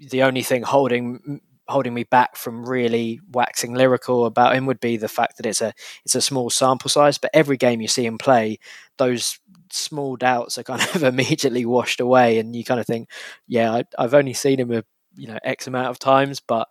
the 0.00 0.24
only 0.24 0.42
thing 0.42 0.62
holding 0.62 1.40
holding 1.68 1.94
me 1.94 2.04
back 2.04 2.36
from 2.36 2.68
really 2.68 3.20
waxing 3.32 3.74
lyrical 3.74 4.26
about 4.26 4.54
him 4.54 4.66
would 4.66 4.80
be 4.80 4.96
the 4.96 5.08
fact 5.08 5.36
that 5.36 5.46
it's 5.46 5.62
a 5.62 5.72
it's 6.04 6.14
a 6.14 6.20
small 6.20 6.50
sample 6.50 6.90
size. 6.90 7.18
But 7.18 7.30
every 7.34 7.56
game 7.56 7.80
you 7.80 7.88
see 7.88 8.04
him 8.04 8.18
play, 8.18 8.58
those 8.98 9.38
small 9.70 10.16
doubts 10.16 10.58
are 10.58 10.62
kind 10.62 10.82
of 10.94 11.02
immediately 11.02 11.64
washed 11.64 12.00
away, 12.00 12.38
and 12.38 12.54
you 12.54 12.64
kind 12.64 12.80
of 12.80 12.86
think, 12.86 13.10
yeah, 13.46 13.82
I, 13.98 14.02
have 14.02 14.14
only 14.14 14.34
seen 14.34 14.60
him 14.60 14.72
a 14.72 14.84
you 15.16 15.28
know 15.28 15.38
x 15.44 15.66
amount 15.66 15.88
of 15.88 15.98
times, 15.98 16.40
but 16.40 16.68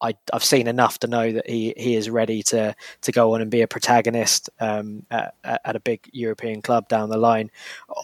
I, 0.00 0.14
have 0.32 0.44
seen 0.44 0.66
enough 0.66 0.98
to 1.00 1.06
know 1.06 1.32
that 1.32 1.48
he, 1.48 1.72
he 1.76 1.94
is 1.94 2.10
ready 2.10 2.42
to 2.44 2.74
to 3.02 3.12
go 3.12 3.34
on 3.34 3.40
and 3.40 3.50
be 3.50 3.62
a 3.62 3.68
protagonist 3.68 4.50
um, 4.60 5.04
at, 5.10 5.34
at, 5.42 5.76
a 5.76 5.80
big 5.80 6.08
European 6.12 6.62
club 6.62 6.88
down 6.88 7.08
the 7.08 7.16
line. 7.16 7.50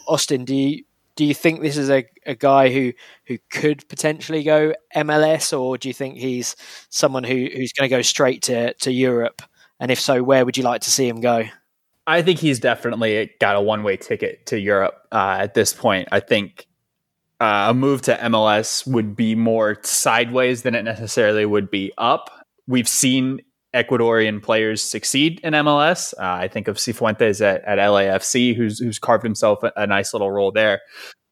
Austin, 0.07 0.45
do 0.45 0.55
you 0.55 0.85
do 1.17 1.25
you 1.25 1.35
think 1.35 1.61
this 1.61 1.77
is 1.77 1.91
a, 1.91 2.05
a 2.27 2.35
guy 2.35 2.71
who 2.71 2.93
who 3.27 3.39
could 3.51 3.87
potentially 3.89 4.43
go 4.43 4.75
MLS, 4.95 5.59
or 5.59 5.77
do 5.79 5.89
you 5.89 5.95
think 5.95 6.17
he's 6.17 6.57
someone 6.91 7.25
who, 7.25 7.49
who's 7.55 7.73
going 7.73 7.89
to 7.89 7.95
go 7.95 8.03
straight 8.03 8.43
to, 8.43 8.75
to 8.75 8.93
Europe? 8.93 9.43
And 9.79 9.91
if 9.91 10.01
so, 10.01 10.23
where 10.23 10.45
would 10.45 10.57
you 10.57 10.63
like 10.63 10.83
to 10.83 10.91
see 10.91 11.09
him 11.09 11.21
go? 11.21 11.45
I 12.07 12.23
think 12.23 12.41
he's 12.41 12.59
definitely 12.59 13.31
got 13.41 13.57
a 13.57 13.61
one 13.61 13.83
way 13.83 13.97
ticket 13.97 14.47
to 14.47 14.59
Europe 14.59 14.95
uh, 15.13 15.39
at 15.41 15.55
this 15.55 15.73
point. 15.73 16.09
I 16.11 16.21
think 16.21 16.67
uh, 17.41 17.67
a 17.71 17.75
move 17.75 18.03
to 18.03 18.17
MLS 18.17 18.87
would 18.87 19.17
be 19.17 19.35
more 19.35 19.79
sideways 19.83 20.63
than 20.63 20.75
it 20.75 20.83
necessarily 20.83 21.45
would 21.45 21.71
be 21.71 21.93
up. 21.99 22.31
We've 22.67 22.89
seen 22.89 23.41
Ecuadorian 23.75 24.43
players 24.43 24.83
succeed 24.83 25.41
in 25.43 25.55
MLS. 25.55 26.15
Uh, 26.19 26.43
I 26.43 26.49
think 26.49 26.69
of 26.69 26.77
Cifuentes 26.77 27.41
at, 27.41 27.65
at 27.65 27.79
LAFC, 27.79 28.55
who's 28.55 28.79
who's 28.79 28.99
carved 28.99 29.25
himself 29.25 29.63
a, 29.63 29.73
a 29.77 29.87
nice 29.87 30.13
little 30.13 30.31
role 30.31 30.53
there. 30.53 30.81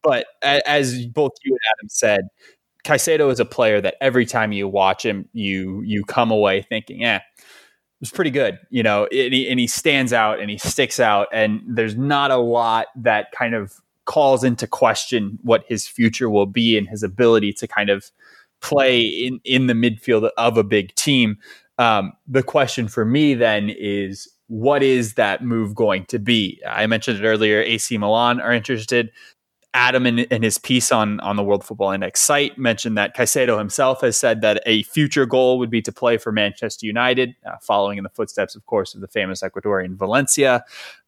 But 0.03 0.25
as 0.41 1.05
both 1.05 1.31
you 1.43 1.53
and 1.53 1.59
Adam 1.77 1.89
said, 1.89 2.21
Caicedo 2.83 3.31
is 3.31 3.39
a 3.39 3.45
player 3.45 3.79
that 3.81 3.95
every 4.01 4.25
time 4.25 4.51
you 4.51 4.67
watch 4.67 5.05
him, 5.05 5.29
you 5.33 5.81
you 5.81 6.03
come 6.03 6.31
away 6.31 6.63
thinking, 6.63 7.01
"Yeah, 7.01 7.17
it 7.17 7.43
was 7.99 8.11
pretty 8.11 8.31
good," 8.31 8.57
you 8.69 8.81
know, 8.81 9.05
and 9.05 9.33
he, 9.33 9.47
and 9.49 9.59
he 9.59 9.67
stands 9.67 10.11
out 10.11 10.39
and 10.39 10.49
he 10.49 10.57
sticks 10.57 10.99
out, 10.99 11.27
and 11.31 11.61
there's 11.67 11.95
not 11.95 12.31
a 12.31 12.37
lot 12.37 12.87
that 12.95 13.31
kind 13.31 13.53
of 13.53 13.73
calls 14.05 14.43
into 14.43 14.65
question 14.65 15.37
what 15.43 15.63
his 15.67 15.87
future 15.87 16.29
will 16.29 16.47
be 16.47 16.77
and 16.77 16.87
his 16.87 17.03
ability 17.03 17.53
to 17.53 17.67
kind 17.67 17.89
of 17.91 18.09
play 18.61 19.01
in 19.01 19.39
in 19.43 19.67
the 19.67 19.73
midfield 19.73 20.29
of 20.37 20.57
a 20.57 20.63
big 20.63 20.93
team. 20.95 21.37
Um, 21.77 22.13
the 22.27 22.43
question 22.43 22.87
for 22.87 23.05
me 23.05 23.33
then 23.33 23.69
is 23.69 24.27
what 24.47 24.83
is 24.83 25.13
that 25.13 25.43
move 25.43 25.73
going 25.73 26.05
to 26.05 26.19
be? 26.19 26.61
I 26.67 26.85
mentioned 26.85 27.23
it 27.23 27.25
earlier. 27.25 27.61
AC 27.61 27.97
Milan 27.97 28.41
are 28.41 28.51
interested. 28.51 29.11
Adam, 29.73 30.05
in, 30.05 30.19
in, 30.19 30.43
his 30.43 30.57
piece 30.57 30.91
on, 30.91 31.21
on 31.21 31.37
the 31.37 31.43
World 31.43 31.63
Football 31.63 31.91
Index 31.91 32.19
site, 32.19 32.57
mentioned 32.57 32.97
that 32.97 33.15
Caicedo 33.15 33.57
himself 33.57 34.01
has 34.01 34.17
said 34.17 34.41
that 34.41 34.61
a 34.65 34.83
future 34.83 35.25
goal 35.25 35.57
would 35.59 35.69
be 35.69 35.81
to 35.81 35.93
play 35.93 36.17
for 36.17 36.33
Manchester 36.33 36.85
United, 36.85 37.33
uh, 37.45 37.55
following 37.61 37.97
in 37.97 38.03
the 38.03 38.09
footsteps, 38.09 38.53
of 38.53 38.65
course, 38.65 38.93
of 38.93 38.99
the 38.99 39.07
famous 39.07 39.41
Ecuadorian 39.41 39.95
Valencia. 39.95 40.65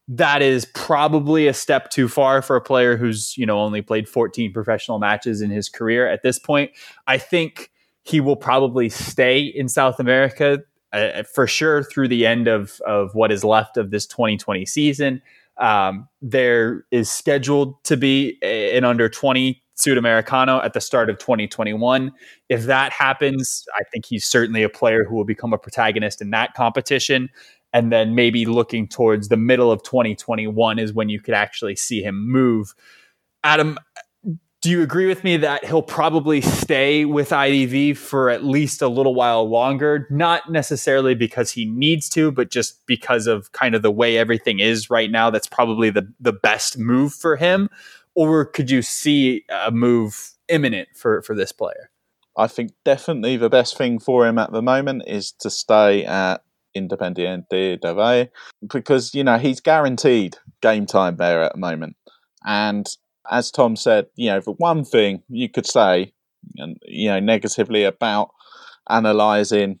That 0.08 0.40
is 0.40 0.64
probably 0.64 1.46
a 1.46 1.52
step 1.52 1.90
too 1.90 2.08
far 2.08 2.40
for 2.40 2.56
a 2.56 2.62
player 2.62 2.96
who's 2.96 3.36
you 3.36 3.44
know 3.44 3.58
only 3.60 3.82
played 3.82 4.08
14 4.08 4.52
professional 4.52 4.98
matches 4.98 5.42
in 5.42 5.50
his 5.50 5.68
career 5.68 6.08
at 6.08 6.22
this 6.22 6.38
point. 6.38 6.70
I 7.06 7.18
think 7.18 7.70
he 8.04 8.20
will 8.20 8.36
probably 8.36 8.88
stay 8.88 9.40
in 9.40 9.68
South 9.68 9.98
America 9.98 10.60
uh, 10.92 11.24
for 11.24 11.46
sure 11.46 11.82
through 11.82 12.08
the 12.08 12.26
end 12.26 12.46
of, 12.46 12.80
of 12.86 13.14
what 13.14 13.32
is 13.32 13.42
left 13.42 13.76
of 13.76 13.90
this 13.90 14.06
2020 14.06 14.64
season. 14.66 15.20
Um, 15.56 16.08
there 16.20 16.84
is 16.90 17.10
scheduled 17.10 17.82
to 17.84 17.96
be 17.96 18.38
an 18.42 18.84
under 18.84 19.08
20 19.08 19.62
Sudamericano 19.76 20.64
at 20.64 20.72
the 20.72 20.80
start 20.80 21.10
of 21.10 21.18
2021. 21.18 22.12
If 22.48 22.64
that 22.64 22.92
happens, 22.92 23.64
I 23.74 23.82
think 23.92 24.06
he's 24.06 24.24
certainly 24.24 24.62
a 24.62 24.68
player 24.68 25.04
who 25.04 25.16
will 25.16 25.24
become 25.24 25.52
a 25.52 25.58
protagonist 25.58 26.20
in 26.20 26.30
that 26.30 26.54
competition. 26.54 27.28
And 27.72 27.90
then 27.90 28.14
maybe 28.14 28.46
looking 28.46 28.86
towards 28.86 29.28
the 29.28 29.36
middle 29.36 29.72
of 29.72 29.82
2021 29.82 30.78
is 30.78 30.92
when 30.92 31.08
you 31.08 31.20
could 31.20 31.34
actually 31.34 31.74
see 31.74 32.02
him 32.02 32.30
move. 32.30 32.72
Adam, 33.42 33.78
do 34.64 34.70
you 34.70 34.80
agree 34.80 35.04
with 35.04 35.22
me 35.24 35.36
that 35.36 35.62
he'll 35.66 35.82
probably 35.82 36.40
stay 36.40 37.04
with 37.04 37.28
IDV 37.28 37.98
for 37.98 38.30
at 38.30 38.42
least 38.42 38.80
a 38.80 38.88
little 38.88 39.14
while 39.14 39.46
longer? 39.46 40.06
Not 40.08 40.50
necessarily 40.50 41.14
because 41.14 41.50
he 41.50 41.66
needs 41.66 42.08
to, 42.08 42.32
but 42.32 42.50
just 42.50 42.86
because 42.86 43.26
of 43.26 43.52
kind 43.52 43.74
of 43.74 43.82
the 43.82 43.90
way 43.90 44.16
everything 44.16 44.60
is 44.60 44.88
right 44.88 45.10
now. 45.10 45.28
That's 45.28 45.46
probably 45.46 45.90
the 45.90 46.10
the 46.18 46.32
best 46.32 46.78
move 46.78 47.12
for 47.12 47.36
him. 47.36 47.68
Or 48.14 48.46
could 48.46 48.70
you 48.70 48.80
see 48.80 49.44
a 49.50 49.70
move 49.70 50.30
imminent 50.48 50.88
for 50.96 51.20
for 51.20 51.36
this 51.36 51.52
player? 51.52 51.90
I 52.34 52.46
think 52.46 52.72
definitely 52.86 53.36
the 53.36 53.50
best 53.50 53.76
thing 53.76 53.98
for 53.98 54.26
him 54.26 54.38
at 54.38 54.50
the 54.50 54.62
moment 54.62 55.02
is 55.06 55.32
to 55.40 55.50
stay 55.50 56.06
at 56.06 56.42
Independiente 56.74 57.78
del 57.82 57.96
Valle 57.96 58.28
because 58.72 59.14
you 59.14 59.24
know 59.24 59.36
he's 59.36 59.60
guaranteed 59.60 60.38
game 60.62 60.86
time 60.86 61.16
there 61.16 61.42
at 61.42 61.52
the 61.52 61.58
moment, 61.58 61.96
and 62.46 62.88
as 63.30 63.50
Tom 63.50 63.76
said, 63.76 64.06
you 64.16 64.30
know, 64.30 64.40
the 64.40 64.52
one 64.52 64.84
thing 64.84 65.22
you 65.28 65.48
could 65.48 65.66
say, 65.66 66.12
and 66.56 66.76
you 66.82 67.08
know, 67.08 67.20
negatively 67.20 67.84
about 67.84 68.30
analysing 68.88 69.78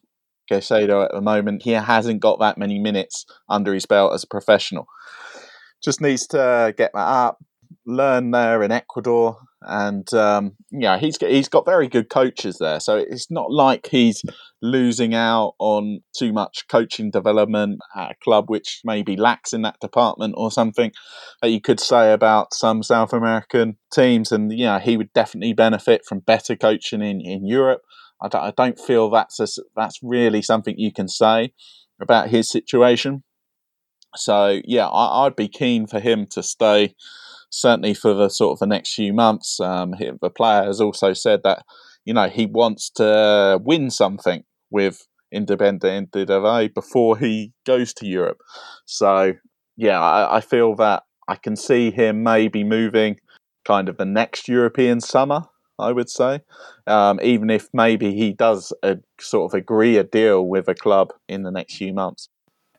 Caicedo 0.50 1.04
at 1.04 1.12
the 1.12 1.20
moment, 1.20 1.62
he 1.62 1.70
hasn't 1.70 2.20
got 2.20 2.40
that 2.40 2.58
many 2.58 2.78
minutes 2.78 3.26
under 3.48 3.72
his 3.74 3.86
belt 3.86 4.12
as 4.14 4.24
a 4.24 4.28
professional. 4.28 4.86
Just 5.82 6.00
needs 6.00 6.26
to 6.28 6.74
get 6.76 6.92
that 6.94 7.00
up, 7.00 7.38
learn 7.86 8.30
there 8.30 8.62
in 8.62 8.72
Ecuador, 8.72 9.38
and 9.66 10.12
um, 10.14 10.52
yeah, 10.70 10.98
he's 10.98 11.16
he's 11.18 11.48
got 11.48 11.64
very 11.64 11.88
good 11.88 12.08
coaches 12.08 12.58
there. 12.58 12.80
So 12.80 12.96
it's 12.96 13.30
not 13.30 13.50
like 13.50 13.88
he's 13.88 14.22
losing 14.62 15.14
out 15.14 15.54
on 15.58 16.00
too 16.16 16.32
much 16.32 16.64
coaching 16.68 17.10
development 17.10 17.80
at 17.96 18.12
a 18.12 18.14
club 18.22 18.48
which 18.48 18.80
maybe 18.84 19.16
lacks 19.16 19.52
in 19.52 19.62
that 19.62 19.80
department 19.80 20.34
or 20.36 20.50
something 20.50 20.92
that 21.42 21.50
you 21.50 21.60
could 21.60 21.80
say 21.80 22.12
about 22.12 22.54
some 22.54 22.82
South 22.82 23.12
American 23.12 23.76
teams. 23.92 24.32
And 24.32 24.52
yeah, 24.56 24.80
he 24.80 24.96
would 24.96 25.12
definitely 25.12 25.52
benefit 25.52 26.02
from 26.08 26.20
better 26.20 26.56
coaching 26.56 27.02
in 27.02 27.20
in 27.20 27.46
Europe. 27.46 27.82
I 28.22 28.28
don't, 28.28 28.42
I 28.42 28.52
don't 28.56 28.78
feel 28.78 29.10
that's 29.10 29.40
a, 29.40 29.46
that's 29.76 29.98
really 30.02 30.42
something 30.42 30.74
you 30.78 30.92
can 30.92 31.08
say 31.08 31.52
about 32.00 32.28
his 32.28 32.50
situation. 32.50 33.22
So 34.16 34.60
yeah, 34.64 34.86
I, 34.86 35.26
I'd 35.26 35.36
be 35.36 35.48
keen 35.48 35.86
for 35.86 36.00
him 36.00 36.26
to 36.32 36.42
stay 36.42 36.94
certainly 37.54 37.94
for 37.94 38.14
the 38.14 38.28
sort 38.28 38.52
of 38.52 38.58
the 38.58 38.66
next 38.66 38.94
few 38.94 39.12
months. 39.12 39.60
Um, 39.60 39.94
the 40.20 40.30
player 40.30 40.64
has 40.64 40.80
also 40.80 41.12
said 41.12 41.40
that 41.44 41.64
you 42.04 42.12
know 42.12 42.28
he 42.28 42.46
wants 42.46 42.90
to 42.90 43.60
win 43.62 43.90
something 43.90 44.44
with 44.70 45.06
Independiente 45.34 46.26
Valle 46.26 46.68
before 46.68 47.16
he 47.18 47.52
goes 47.64 47.92
to 47.94 48.06
Europe. 48.06 48.38
So 48.86 49.34
yeah, 49.76 50.00
I, 50.00 50.36
I 50.36 50.40
feel 50.40 50.74
that 50.76 51.04
I 51.28 51.36
can 51.36 51.56
see 51.56 51.90
him 51.90 52.22
maybe 52.22 52.64
moving 52.64 53.16
kind 53.64 53.88
of 53.88 53.96
the 53.96 54.04
next 54.04 54.48
European 54.48 55.00
summer. 55.00 55.42
I 55.76 55.90
would 55.90 56.08
say, 56.08 56.40
um, 56.86 57.18
even 57.20 57.50
if 57.50 57.68
maybe 57.72 58.14
he 58.14 58.32
does 58.32 58.72
a, 58.84 58.98
sort 59.20 59.50
of 59.50 59.58
agree 59.58 59.96
a 59.96 60.04
deal 60.04 60.46
with 60.46 60.68
a 60.68 60.74
club 60.74 61.08
in 61.28 61.42
the 61.42 61.50
next 61.50 61.76
few 61.76 61.92
months. 61.92 62.28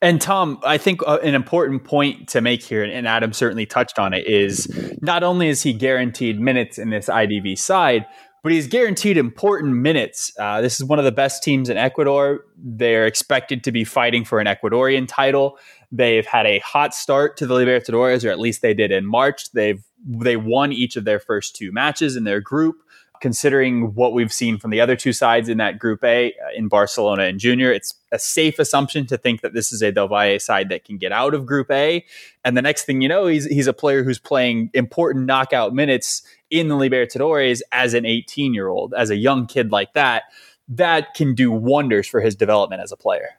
And 0.02 0.22
Tom, 0.22 0.60
I 0.64 0.78
think 0.78 1.02
uh, 1.08 1.20
an 1.24 1.36
important 1.36 1.84
point 1.84 2.28
to 2.30 2.42
make 2.42 2.62
here, 2.62 2.84
and 2.84 3.08
Adam 3.08 3.34
certainly 3.34 3.66
touched 3.66 3.98
on 3.98 4.14
it, 4.14 4.28
is 4.28 4.68
not 5.02 5.24
only 5.24 5.48
is 5.48 5.64
he 5.64 5.74
guaranteed 5.74 6.40
minutes 6.40 6.78
in 6.78 6.90
this 6.90 7.08
IDV 7.08 7.58
side, 7.58 8.06
but 8.44 8.52
he's 8.52 8.68
guaranteed 8.68 9.18
important 9.18 9.74
minutes. 9.74 10.32
Uh, 10.38 10.62
this 10.62 10.80
is 10.80 10.84
one 10.84 11.00
of 11.00 11.06
the 11.06 11.12
best 11.12 11.42
teams 11.42 11.70
in 11.70 11.78
Ecuador. 11.78 12.42
They're 12.58 13.08
expected 13.08 13.64
to 13.64 13.72
be 13.72 13.84
fighting 13.84 14.24
for 14.24 14.40
an 14.40 14.46
Ecuadorian 14.46 15.08
title. 15.08 15.58
They've 15.92 16.26
had 16.26 16.46
a 16.46 16.60
hot 16.60 16.94
start 16.94 17.38
to 17.38 17.48
the 17.48 17.56
Libertadores, 17.56 18.24
or 18.24 18.30
at 18.30 18.40
least 18.40 18.62
they 18.62 18.76
did 18.76 18.92
in 18.92 19.06
March. 19.06 19.52
They've 19.54 19.84
they 20.08 20.38
won 20.38 20.72
each 20.72 20.96
of 20.96 21.06
their 21.06 21.20
first 21.20 21.56
two 21.56 21.72
matches 21.72 22.16
in 22.16 22.26
their 22.26 22.40
group 22.40 22.76
considering 23.22 23.94
what 23.94 24.14
we've 24.14 24.32
seen 24.34 24.58
from 24.58 24.72
the 24.72 24.82
other 24.82 24.96
two 24.96 25.14
sides 25.14 25.50
in 25.50 25.58
that 25.58 25.80
Group 25.80 26.04
A 26.04 26.34
uh, 26.34 26.50
in 26.56 26.68
Barcelona 26.68 27.24
and 27.24 27.40
Junior, 27.40 27.72
it's 27.72 27.96
a 28.12 28.20
safe 28.20 28.60
assumption 28.60 29.06
to 29.08 29.18
think 29.18 29.42
that 29.42 29.54
this 29.54 29.72
is 29.72 29.82
a 29.82 29.92
Del 29.92 30.08
Valle 30.08 30.40
side 30.40 30.70
that 30.70 30.84
can 30.84 30.98
get 30.98 31.12
out 31.12 31.34
of 31.34 31.46
Group 31.46 31.72
A. 31.72 32.06
And 32.44 32.56
the 32.56 32.62
next 32.62 32.86
thing 32.86 33.02
you 33.02 33.10
know, 33.10 33.28
he's 33.28 33.46
he's 33.46 33.68
a 33.68 33.74
player 33.74 34.04
who's 34.04 34.20
playing 34.20 34.70
important 34.74 35.26
knockout 35.26 35.74
minutes 35.74 36.24
in 36.50 36.68
the 36.68 36.76
Libertadores 36.76 37.62
as 37.72 37.94
an 37.94 38.06
18 38.06 38.54
year 38.54 38.68
old, 38.68 38.94
as 38.94 39.10
a 39.10 39.16
young 39.16 39.48
kid 39.48 39.72
like 39.72 39.94
that. 39.94 40.24
That 40.68 41.14
can 41.14 41.36
do 41.36 41.52
wonders 41.52 42.08
for 42.08 42.22
his 42.22 42.36
development 42.36 42.82
as 42.82 42.92
a 42.92 42.98
player. 42.98 43.38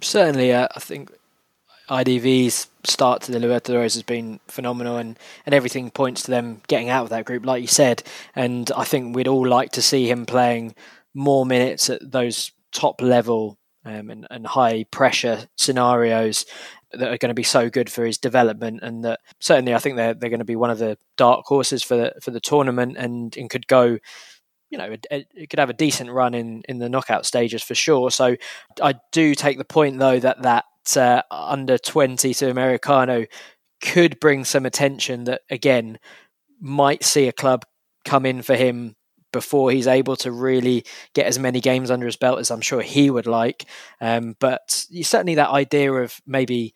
Certainly, 0.00 0.52
uh, 0.52 0.68
I 0.74 0.80
think 0.80 1.10
IDV's 1.88 2.68
start 2.84 3.22
to 3.22 3.32
the 3.32 3.38
Libertadores 3.38 3.94
has 3.94 4.02
been 4.02 4.40
phenomenal, 4.48 4.96
and, 4.96 5.18
and 5.44 5.54
everything 5.54 5.90
points 5.90 6.22
to 6.22 6.30
them 6.30 6.62
getting 6.66 6.88
out 6.88 7.04
of 7.04 7.10
that 7.10 7.24
group, 7.24 7.44
like 7.44 7.62
you 7.62 7.68
said. 7.68 8.02
And 8.34 8.70
I 8.76 8.84
think 8.84 9.14
we'd 9.14 9.28
all 9.28 9.46
like 9.46 9.72
to 9.72 9.82
see 9.82 10.08
him 10.08 10.26
playing 10.26 10.74
more 11.14 11.44
minutes 11.46 11.90
at 11.90 12.10
those 12.10 12.52
top 12.72 13.00
level 13.00 13.58
um, 13.84 14.10
and, 14.10 14.26
and 14.30 14.46
high 14.46 14.84
pressure 14.84 15.46
scenarios 15.56 16.46
that 16.92 17.12
are 17.12 17.18
going 17.18 17.30
to 17.30 17.34
be 17.34 17.42
so 17.42 17.68
good 17.68 17.90
for 17.90 18.04
his 18.04 18.18
development, 18.18 18.80
and 18.82 19.04
that 19.04 19.20
certainly 19.40 19.74
I 19.74 19.78
think 19.78 19.96
they're 19.96 20.14
they're 20.14 20.30
going 20.30 20.38
to 20.38 20.44
be 20.44 20.56
one 20.56 20.70
of 20.70 20.78
the 20.78 20.96
dark 21.16 21.44
horses 21.46 21.82
for 21.82 21.96
the 21.96 22.12
for 22.22 22.30
the 22.30 22.40
tournament, 22.40 22.96
and, 22.96 23.36
and 23.36 23.50
could 23.50 23.66
go 23.66 23.98
you 24.70 24.78
know, 24.78 24.96
it, 25.08 25.50
could 25.50 25.60
have 25.60 25.70
a 25.70 25.74
decent 25.74 26.10
run 26.10 26.34
in, 26.34 26.62
in 26.68 26.80
the 26.80 26.88
knockout 26.88 27.24
stages 27.24 27.62
for 27.62 27.76
sure. 27.76 28.10
So 28.10 28.34
I 28.82 28.94
do 29.12 29.36
take 29.36 29.56
the 29.56 29.64
point 29.64 30.00
though 30.00 30.18
that 30.18 30.42
that 30.42 30.64
uh, 30.96 31.22
under 31.30 31.78
20 31.78 32.32
Sudamericano 32.32 33.26
could 33.80 34.18
bring 34.20 34.44
some 34.44 34.66
attention 34.66 35.24
that, 35.24 35.42
again, 35.50 35.98
might 36.60 37.04
see 37.04 37.28
a 37.28 37.32
club 37.32 37.64
come 38.04 38.26
in 38.26 38.42
for 38.42 38.54
him 38.54 38.96
before 39.32 39.70
he's 39.72 39.88
able 39.88 40.14
to 40.14 40.30
really 40.30 40.84
get 41.12 41.26
as 41.26 41.38
many 41.38 41.60
games 41.60 41.90
under 41.90 42.06
his 42.06 42.16
belt 42.16 42.38
as 42.38 42.50
I'm 42.50 42.60
sure 42.60 42.82
he 42.82 43.10
would 43.10 43.26
like. 43.26 43.68
Um, 44.00 44.36
but 44.38 44.86
certainly 45.02 45.34
that 45.34 45.50
idea 45.50 45.92
of 45.92 46.20
maybe 46.24 46.72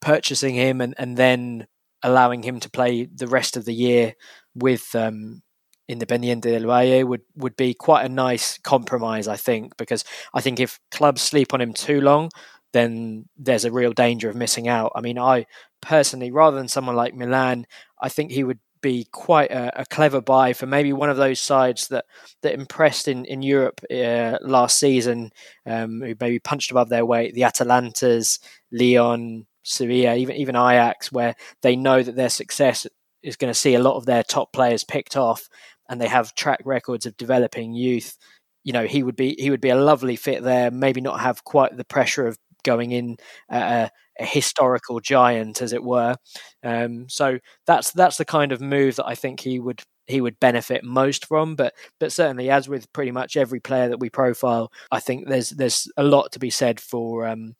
purchasing 0.00 0.54
him 0.54 0.80
and, 0.80 0.94
and 0.98 1.16
then 1.16 1.68
allowing 2.02 2.42
him 2.42 2.58
to 2.60 2.68
play 2.68 3.04
the 3.06 3.28
rest 3.28 3.56
of 3.56 3.64
the 3.64 3.72
year 3.72 4.14
with 4.54 4.94
um, 4.94 5.42
Independiente 5.88 6.50
del 6.50 6.66
Valle 6.66 7.04
would, 7.04 7.22
would 7.36 7.56
be 7.56 7.74
quite 7.74 8.04
a 8.04 8.08
nice 8.08 8.58
compromise, 8.58 9.28
I 9.28 9.36
think, 9.36 9.76
because 9.76 10.04
I 10.34 10.40
think 10.40 10.58
if 10.58 10.80
clubs 10.90 11.22
sleep 11.22 11.54
on 11.54 11.60
him 11.60 11.72
too 11.72 12.00
long, 12.00 12.30
then 12.74 13.24
there's 13.38 13.64
a 13.64 13.72
real 13.72 13.92
danger 13.92 14.28
of 14.28 14.36
missing 14.36 14.68
out. 14.68 14.92
I 14.94 15.00
mean, 15.00 15.18
I 15.18 15.46
personally, 15.80 16.30
rather 16.30 16.58
than 16.58 16.68
someone 16.68 16.96
like 16.96 17.14
Milan, 17.14 17.66
I 17.98 18.10
think 18.10 18.30
he 18.30 18.44
would 18.44 18.58
be 18.82 19.06
quite 19.12 19.50
a, 19.50 19.80
a 19.80 19.86
clever 19.86 20.20
buy 20.20 20.52
for 20.52 20.66
maybe 20.66 20.92
one 20.92 21.08
of 21.08 21.16
those 21.16 21.40
sides 21.40 21.88
that 21.88 22.04
that 22.42 22.52
impressed 22.52 23.08
in 23.08 23.24
in 23.24 23.40
Europe 23.40 23.80
uh, 23.90 24.36
last 24.42 24.78
season, 24.78 25.30
um, 25.64 26.02
who 26.02 26.14
maybe 26.20 26.38
punched 26.38 26.70
above 26.70 26.90
their 26.90 27.06
weight. 27.06 27.32
The 27.32 27.44
Atalantas, 27.44 28.40
Lyon, 28.70 29.46
Sevilla, 29.62 30.16
even 30.16 30.36
even 30.36 30.56
Ajax, 30.56 31.10
where 31.10 31.34
they 31.62 31.76
know 31.76 32.02
that 32.02 32.16
their 32.16 32.28
success 32.28 32.86
is 33.22 33.36
going 33.36 33.50
to 33.50 33.58
see 33.58 33.74
a 33.74 33.82
lot 33.82 33.96
of 33.96 34.04
their 34.04 34.22
top 34.22 34.52
players 34.52 34.84
picked 34.84 35.16
off, 35.16 35.48
and 35.88 36.00
they 36.00 36.08
have 36.08 36.34
track 36.34 36.60
records 36.64 37.06
of 37.06 37.16
developing 37.16 37.72
youth. 37.72 38.18
You 38.64 38.72
know, 38.72 38.86
he 38.86 39.02
would 39.02 39.16
be 39.16 39.34
he 39.38 39.48
would 39.50 39.62
be 39.62 39.70
a 39.70 39.76
lovely 39.76 40.16
fit 40.16 40.42
there. 40.42 40.70
Maybe 40.70 41.00
not 41.00 41.20
have 41.20 41.44
quite 41.44 41.76
the 41.76 41.84
pressure 41.84 42.26
of 42.26 42.38
going 42.64 42.92
in 42.92 43.16
a, 43.50 43.90
a 44.18 44.24
historical 44.24 45.00
giant, 45.00 45.62
as 45.62 45.72
it 45.72 45.82
were. 45.82 46.16
Um, 46.62 47.08
so 47.08 47.38
that's 47.66 47.92
that's 47.92 48.18
the 48.18 48.24
kind 48.24 48.52
of 48.52 48.60
move 48.60 48.96
that 48.96 49.06
I 49.06 49.14
think 49.14 49.40
he 49.40 49.60
would 49.60 49.82
he 50.06 50.20
would 50.20 50.40
benefit 50.40 50.84
most 50.84 51.26
from. 51.26 51.54
But 51.56 51.74
but 52.00 52.12
certainly, 52.12 52.50
as 52.50 52.68
with 52.68 52.92
pretty 52.92 53.10
much 53.12 53.36
every 53.36 53.60
player 53.60 53.88
that 53.88 54.00
we 54.00 54.10
profile, 54.10 54.72
I 54.90 55.00
think 55.00 55.28
there's 55.28 55.50
there's 55.50 55.90
a 55.96 56.04
lot 56.04 56.32
to 56.32 56.38
be 56.38 56.50
said 56.50 56.80
for. 56.80 57.26
Um, 57.26 57.54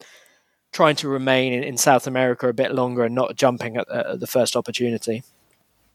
trying 0.73 0.95
to 0.97 1.07
remain 1.07 1.53
in, 1.53 1.63
in, 1.63 1.77
South 1.77 2.05
America 2.05 2.49
a 2.49 2.53
bit 2.53 2.75
longer 2.75 3.05
and 3.05 3.15
not 3.15 3.37
jumping 3.37 3.77
at, 3.77 3.89
at 3.89 4.19
the 4.19 4.27
first 4.27 4.57
opportunity. 4.57 5.23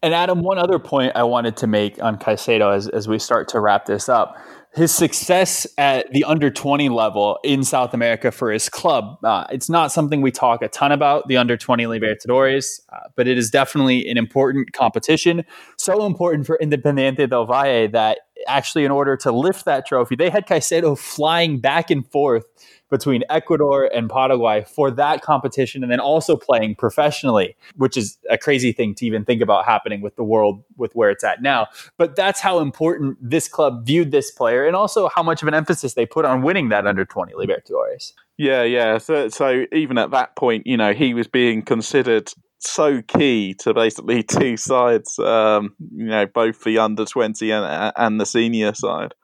And 0.02 0.14
Adam, 0.14 0.40
one 0.40 0.58
other 0.58 0.78
point 0.78 1.12
I 1.14 1.24
wanted 1.24 1.58
to 1.58 1.66
make 1.66 2.02
on 2.02 2.18
Caicedo 2.18 2.74
as, 2.74 2.88
as 2.88 3.06
we 3.06 3.18
start 3.18 3.48
to 3.48 3.60
wrap 3.60 3.84
this 3.86 4.08
up 4.08 4.36
his 4.72 4.94
success 4.94 5.66
at 5.78 6.10
the 6.12 6.22
under 6.24 6.48
20 6.48 6.88
level 6.90 7.40
in 7.42 7.64
South 7.64 7.92
America 7.92 8.30
for 8.30 8.52
his 8.52 8.68
club. 8.68 9.18
Uh, 9.24 9.44
it's 9.50 9.68
not 9.68 9.90
something 9.90 10.22
we 10.22 10.30
talk 10.30 10.62
a 10.62 10.68
ton 10.68 10.92
about, 10.92 11.26
the 11.26 11.36
under 11.36 11.56
20 11.56 11.84
Libertadores, 11.86 12.80
uh, 12.92 12.98
but 13.16 13.26
it 13.26 13.36
is 13.36 13.50
definitely 13.50 14.08
an 14.08 14.16
important 14.16 14.72
competition. 14.72 15.44
So 15.76 16.06
important 16.06 16.46
for 16.46 16.56
Independiente 16.62 17.28
del 17.28 17.46
Valle 17.46 17.88
that 17.88 18.20
actually, 18.46 18.84
in 18.84 18.92
order 18.92 19.16
to 19.16 19.32
lift 19.32 19.64
that 19.64 19.86
trophy, 19.86 20.14
they 20.14 20.30
had 20.30 20.46
Caicedo 20.46 20.96
flying 20.96 21.58
back 21.58 21.90
and 21.90 22.08
forth 22.08 22.44
between 22.90 23.22
Ecuador 23.30 23.84
and 23.94 24.10
Paraguay 24.10 24.64
for 24.64 24.90
that 24.90 25.22
competition 25.22 25.82
and 25.82 25.90
then 25.90 26.00
also 26.00 26.36
playing 26.36 26.74
professionally, 26.74 27.56
which 27.76 27.96
is 27.96 28.18
a 28.28 28.36
crazy 28.36 28.72
thing 28.72 28.94
to 28.96 29.06
even 29.06 29.24
think 29.24 29.40
about 29.40 29.64
happening 29.64 30.00
with 30.00 30.16
the 30.16 30.24
world 30.24 30.62
with 30.76 30.92
where 30.94 31.10
it's 31.10 31.24
at 31.24 31.40
now. 31.40 31.66
But 31.96 32.16
that's 32.16 32.40
how 32.40 32.58
important 32.58 33.16
this 33.20 33.48
club 33.48 33.86
viewed 33.86 34.10
this 34.10 34.30
player 34.30 34.66
and 34.66 34.76
also 34.76 35.08
how 35.14 35.22
much 35.22 35.42
of 35.42 35.48
an 35.48 35.54
emphasis 35.54 35.94
they 35.94 36.06
put 36.06 36.24
on 36.24 36.42
winning 36.42 36.68
that 36.70 36.86
under 36.86 37.04
20 37.04 37.32
Libertadores. 37.34 38.12
Yeah, 38.36 38.62
yeah. 38.62 38.98
So, 38.98 39.28
so 39.28 39.66
even 39.72 39.98
at 39.98 40.10
that 40.10 40.34
point, 40.36 40.66
you 40.66 40.76
know, 40.76 40.92
he 40.92 41.14
was 41.14 41.28
being 41.28 41.62
considered 41.62 42.32
so 42.58 43.02
key 43.02 43.54
to 43.60 43.74
basically 43.74 44.22
two 44.22 44.56
sides, 44.56 45.18
um, 45.18 45.74
you 45.94 46.06
know, 46.06 46.26
both 46.26 46.62
the 46.64 46.78
under 46.78 47.04
20 47.04 47.50
and, 47.50 47.92
and 47.96 48.20
the 48.20 48.26
senior 48.26 48.74
side. 48.74 49.14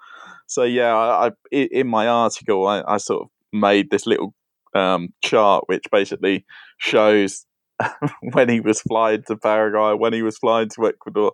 So 0.46 0.62
yeah, 0.62 0.94
I, 0.94 1.28
I 1.28 1.30
in 1.50 1.88
my 1.88 2.06
article, 2.06 2.66
I, 2.66 2.82
I, 2.86 2.96
sort 2.98 3.22
of 3.22 3.28
made 3.56 3.90
this 3.90 4.06
little 4.06 4.34
um, 4.74 5.08
chart 5.24 5.64
which 5.66 5.84
basically 5.90 6.44
shows 6.78 7.46
when 8.32 8.48
he 8.48 8.60
was 8.60 8.80
flying 8.80 9.22
to 9.26 9.36
Paraguay, 9.36 9.94
when 9.94 10.12
he 10.12 10.22
was 10.22 10.38
flying 10.38 10.68
to 10.70 10.86
Ecuador. 10.86 11.32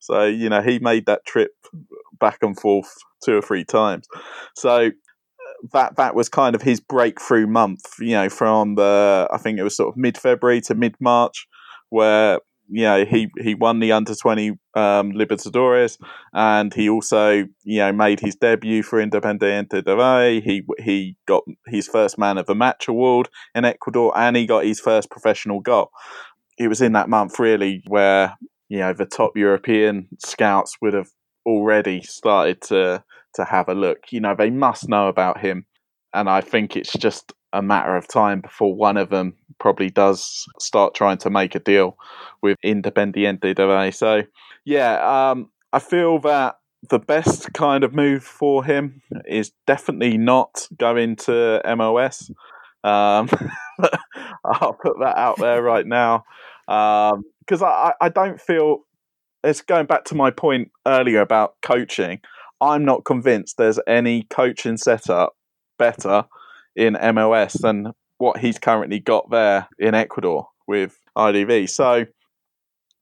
So 0.00 0.24
you 0.24 0.48
know 0.48 0.62
he 0.62 0.78
made 0.78 1.06
that 1.06 1.24
trip 1.26 1.52
back 2.18 2.38
and 2.42 2.58
forth 2.58 2.92
two 3.24 3.36
or 3.36 3.42
three 3.42 3.64
times. 3.64 4.06
So 4.56 4.90
that 5.72 5.96
that 5.96 6.14
was 6.14 6.28
kind 6.28 6.54
of 6.54 6.62
his 6.62 6.80
breakthrough 6.80 7.46
month. 7.46 7.84
You 8.00 8.12
know, 8.12 8.28
from 8.28 8.74
the 8.74 9.28
I 9.30 9.38
think 9.38 9.58
it 9.58 9.62
was 9.62 9.76
sort 9.76 9.88
of 9.88 9.96
mid 9.96 10.18
February 10.18 10.60
to 10.62 10.74
mid 10.74 10.96
March, 11.00 11.46
where 11.90 12.40
you 12.68 12.82
know, 12.84 13.04
he 13.04 13.30
he 13.40 13.54
won 13.54 13.80
the 13.80 13.92
under 13.92 14.14
twenty 14.14 14.50
um, 14.74 15.12
Libertadores, 15.12 15.98
and 16.32 16.72
he 16.72 16.88
also 16.88 17.46
you 17.64 17.78
know 17.78 17.92
made 17.92 18.20
his 18.20 18.36
debut 18.36 18.82
for 18.82 18.98
Independiente 18.98 19.84
de 19.84 19.96
Valle. 19.96 20.40
He 20.40 20.62
he 20.78 21.16
got 21.26 21.44
his 21.66 21.88
first 21.88 22.18
man 22.18 22.38
of 22.38 22.46
the 22.46 22.54
match 22.54 22.88
award 22.88 23.28
in 23.54 23.64
Ecuador, 23.64 24.12
and 24.16 24.36
he 24.36 24.46
got 24.46 24.64
his 24.64 24.80
first 24.80 25.10
professional 25.10 25.60
goal. 25.60 25.90
It 26.58 26.68
was 26.68 26.80
in 26.80 26.92
that 26.92 27.08
month 27.08 27.38
really 27.38 27.82
where 27.86 28.36
you 28.68 28.78
know 28.78 28.92
the 28.92 29.06
top 29.06 29.36
European 29.36 30.08
scouts 30.18 30.76
would 30.80 30.94
have 30.94 31.10
already 31.46 32.02
started 32.02 32.60
to 32.62 33.04
to 33.34 33.44
have 33.44 33.68
a 33.68 33.74
look. 33.74 34.10
You 34.10 34.20
know, 34.20 34.34
they 34.36 34.50
must 34.50 34.88
know 34.88 35.08
about 35.08 35.40
him, 35.40 35.66
and 36.14 36.28
I 36.28 36.40
think 36.40 36.76
it's 36.76 36.92
just 36.92 37.32
a 37.52 37.62
matter 37.62 37.96
of 37.96 38.08
time 38.08 38.40
before 38.40 38.74
one 38.74 38.96
of 38.96 39.10
them 39.10 39.34
probably 39.58 39.90
does 39.90 40.46
start 40.58 40.94
trying 40.94 41.18
to 41.18 41.30
make 41.30 41.54
a 41.54 41.58
deal 41.58 41.96
with 42.42 42.58
Independiente 42.64 43.54
de 43.54 43.66
Valle. 43.66 43.92
So, 43.92 44.22
yeah, 44.64 45.30
um, 45.30 45.50
I 45.72 45.78
feel 45.78 46.18
that 46.20 46.56
the 46.90 46.98
best 46.98 47.52
kind 47.52 47.84
of 47.84 47.94
move 47.94 48.24
for 48.24 48.64
him 48.64 49.02
is 49.26 49.52
definitely 49.66 50.18
not 50.18 50.66
going 50.78 51.16
to 51.16 51.60
MLS. 51.64 52.30
Um, 52.84 53.28
I'll 54.44 54.76
put 54.82 54.98
that 55.00 55.16
out 55.16 55.38
there 55.38 55.62
right 55.62 55.86
now 55.86 56.24
because 56.66 57.62
um, 57.62 57.64
I, 57.64 57.92
I 58.00 58.08
don't 58.08 58.40
feel 58.40 58.84
it's 59.44 59.60
going 59.60 59.86
back 59.86 60.04
to 60.06 60.14
my 60.14 60.30
point 60.30 60.70
earlier 60.86 61.20
about 61.20 61.54
coaching. 61.62 62.20
I'm 62.60 62.84
not 62.84 63.04
convinced 63.04 63.56
there's 63.56 63.80
any 63.86 64.24
coaching 64.24 64.76
setup 64.76 65.34
better 65.82 66.24
in 66.76 66.94
MLS 66.94 67.60
than 67.60 67.92
what 68.18 68.38
he's 68.38 68.58
currently 68.58 69.00
got 69.00 69.30
there 69.30 69.66
in 69.80 69.94
Ecuador 69.96 70.46
with 70.68 70.96
IDV. 71.18 71.68
So, 71.68 72.06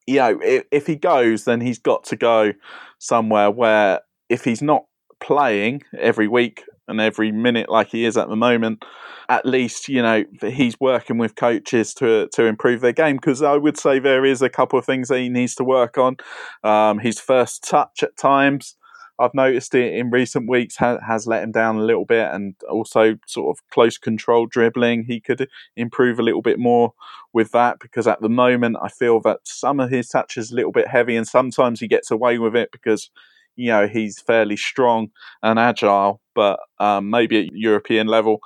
you 0.07 0.17
know, 0.17 0.41
if, 0.43 0.65
if 0.71 0.87
he 0.87 0.97
goes, 0.97 1.45
then 1.45 1.61
he's 1.61 1.79
got 1.79 2.05
to 2.05 2.17
go 2.17 2.55
somewhere 2.99 3.51
where 3.51 4.01
if 4.31 4.45
he's 4.45 4.63
not 4.63 4.85
playing 5.21 5.83
every 5.99 6.27
week 6.27 6.63
and 6.89 7.03
every 7.03 7.31
minute 7.31 7.69
like 7.69 7.89
he 7.89 8.07
is 8.07 8.17
at 8.17 8.31
the 8.31 8.37
moment, 8.37 8.83
at 9.29 9.45
least 9.47 9.89
you 9.89 10.03
know 10.03 10.25
he's 10.41 10.75
working 10.81 11.19
with 11.19 11.37
coaches 11.37 11.95
to 11.95 12.29
to 12.33 12.47
improve 12.47 12.81
their 12.81 12.93
game. 12.93 13.17
Because 13.17 13.43
I 13.43 13.57
would 13.57 13.79
say 13.79 13.99
there 13.99 14.25
is 14.25 14.41
a 14.41 14.49
couple 14.49 14.79
of 14.79 14.87
things 14.87 15.09
that 15.09 15.21
he 15.21 15.29
needs 15.29 15.55
to 15.57 15.65
work 15.65 15.99
on. 15.99 16.17
Um, 16.65 16.99
his 16.99 17.21
first 17.21 17.63
touch 17.63 18.03
at 18.03 18.17
times, 18.17 18.75
I've 19.21 19.35
noticed 19.35 19.75
it 19.75 19.95
in 19.95 20.11
recent 20.11 20.49
weeks 20.49 20.77
ha- 20.77 20.99
has 21.07 21.27
let 21.27 21.43
him 21.43 21.53
down 21.53 21.77
a 21.77 21.85
little 21.85 22.05
bit, 22.05 22.29
and 22.33 22.55
also 22.69 23.17
sort 23.27 23.57
of 23.57 23.63
close 23.71 23.99
control 23.99 24.47
dribbling. 24.47 25.05
He 25.05 25.21
could 25.21 25.49
improve 25.77 26.19
a 26.19 26.23
little 26.23 26.43
bit 26.43 26.59
more 26.59 26.93
with 27.33 27.53
that 27.53 27.79
because 27.81 28.07
at 28.07 28.21
the 28.21 28.29
moment 28.29 28.77
I 28.83 28.89
feel 28.89 29.21
that 29.21 29.41
some 29.45 29.81
of 29.81 29.91
his 29.91 30.09
touch 30.09 30.37
is 30.37 30.51
a 30.51 30.55
little 30.55 30.73
bit 30.73 30.89
heavy, 30.89 31.17
and 31.17 31.27
sometimes 31.27 31.81
he 31.81 31.89
gets 31.89 32.11
away 32.11 32.39
with 32.39 32.57
it 32.57 32.71
because 32.73 33.11
you 33.57 33.69
know 33.69 33.87
he's 33.87 34.21
fairly 34.21 34.57
strong 34.57 35.11
and 35.43 35.59
agile, 35.59 36.21
but 36.35 36.61
um, 36.79 37.11
maybe 37.11 37.47
at 37.47 37.53
European 37.53 38.07
level 38.07 38.41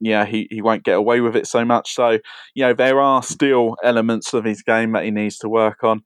yeah, 0.00 0.24
he, 0.26 0.46
he 0.50 0.60
won't 0.60 0.84
get 0.84 0.96
away 0.96 1.20
with 1.20 1.36
it 1.36 1.46
so 1.46 1.64
much. 1.64 1.94
So, 1.94 2.18
you 2.54 2.62
know, 2.62 2.74
there 2.74 3.00
are 3.00 3.22
still 3.22 3.76
elements 3.82 4.34
of 4.34 4.44
his 4.44 4.62
game 4.62 4.92
that 4.92 5.04
he 5.04 5.10
needs 5.10 5.38
to 5.38 5.48
work 5.48 5.82
on. 5.82 6.02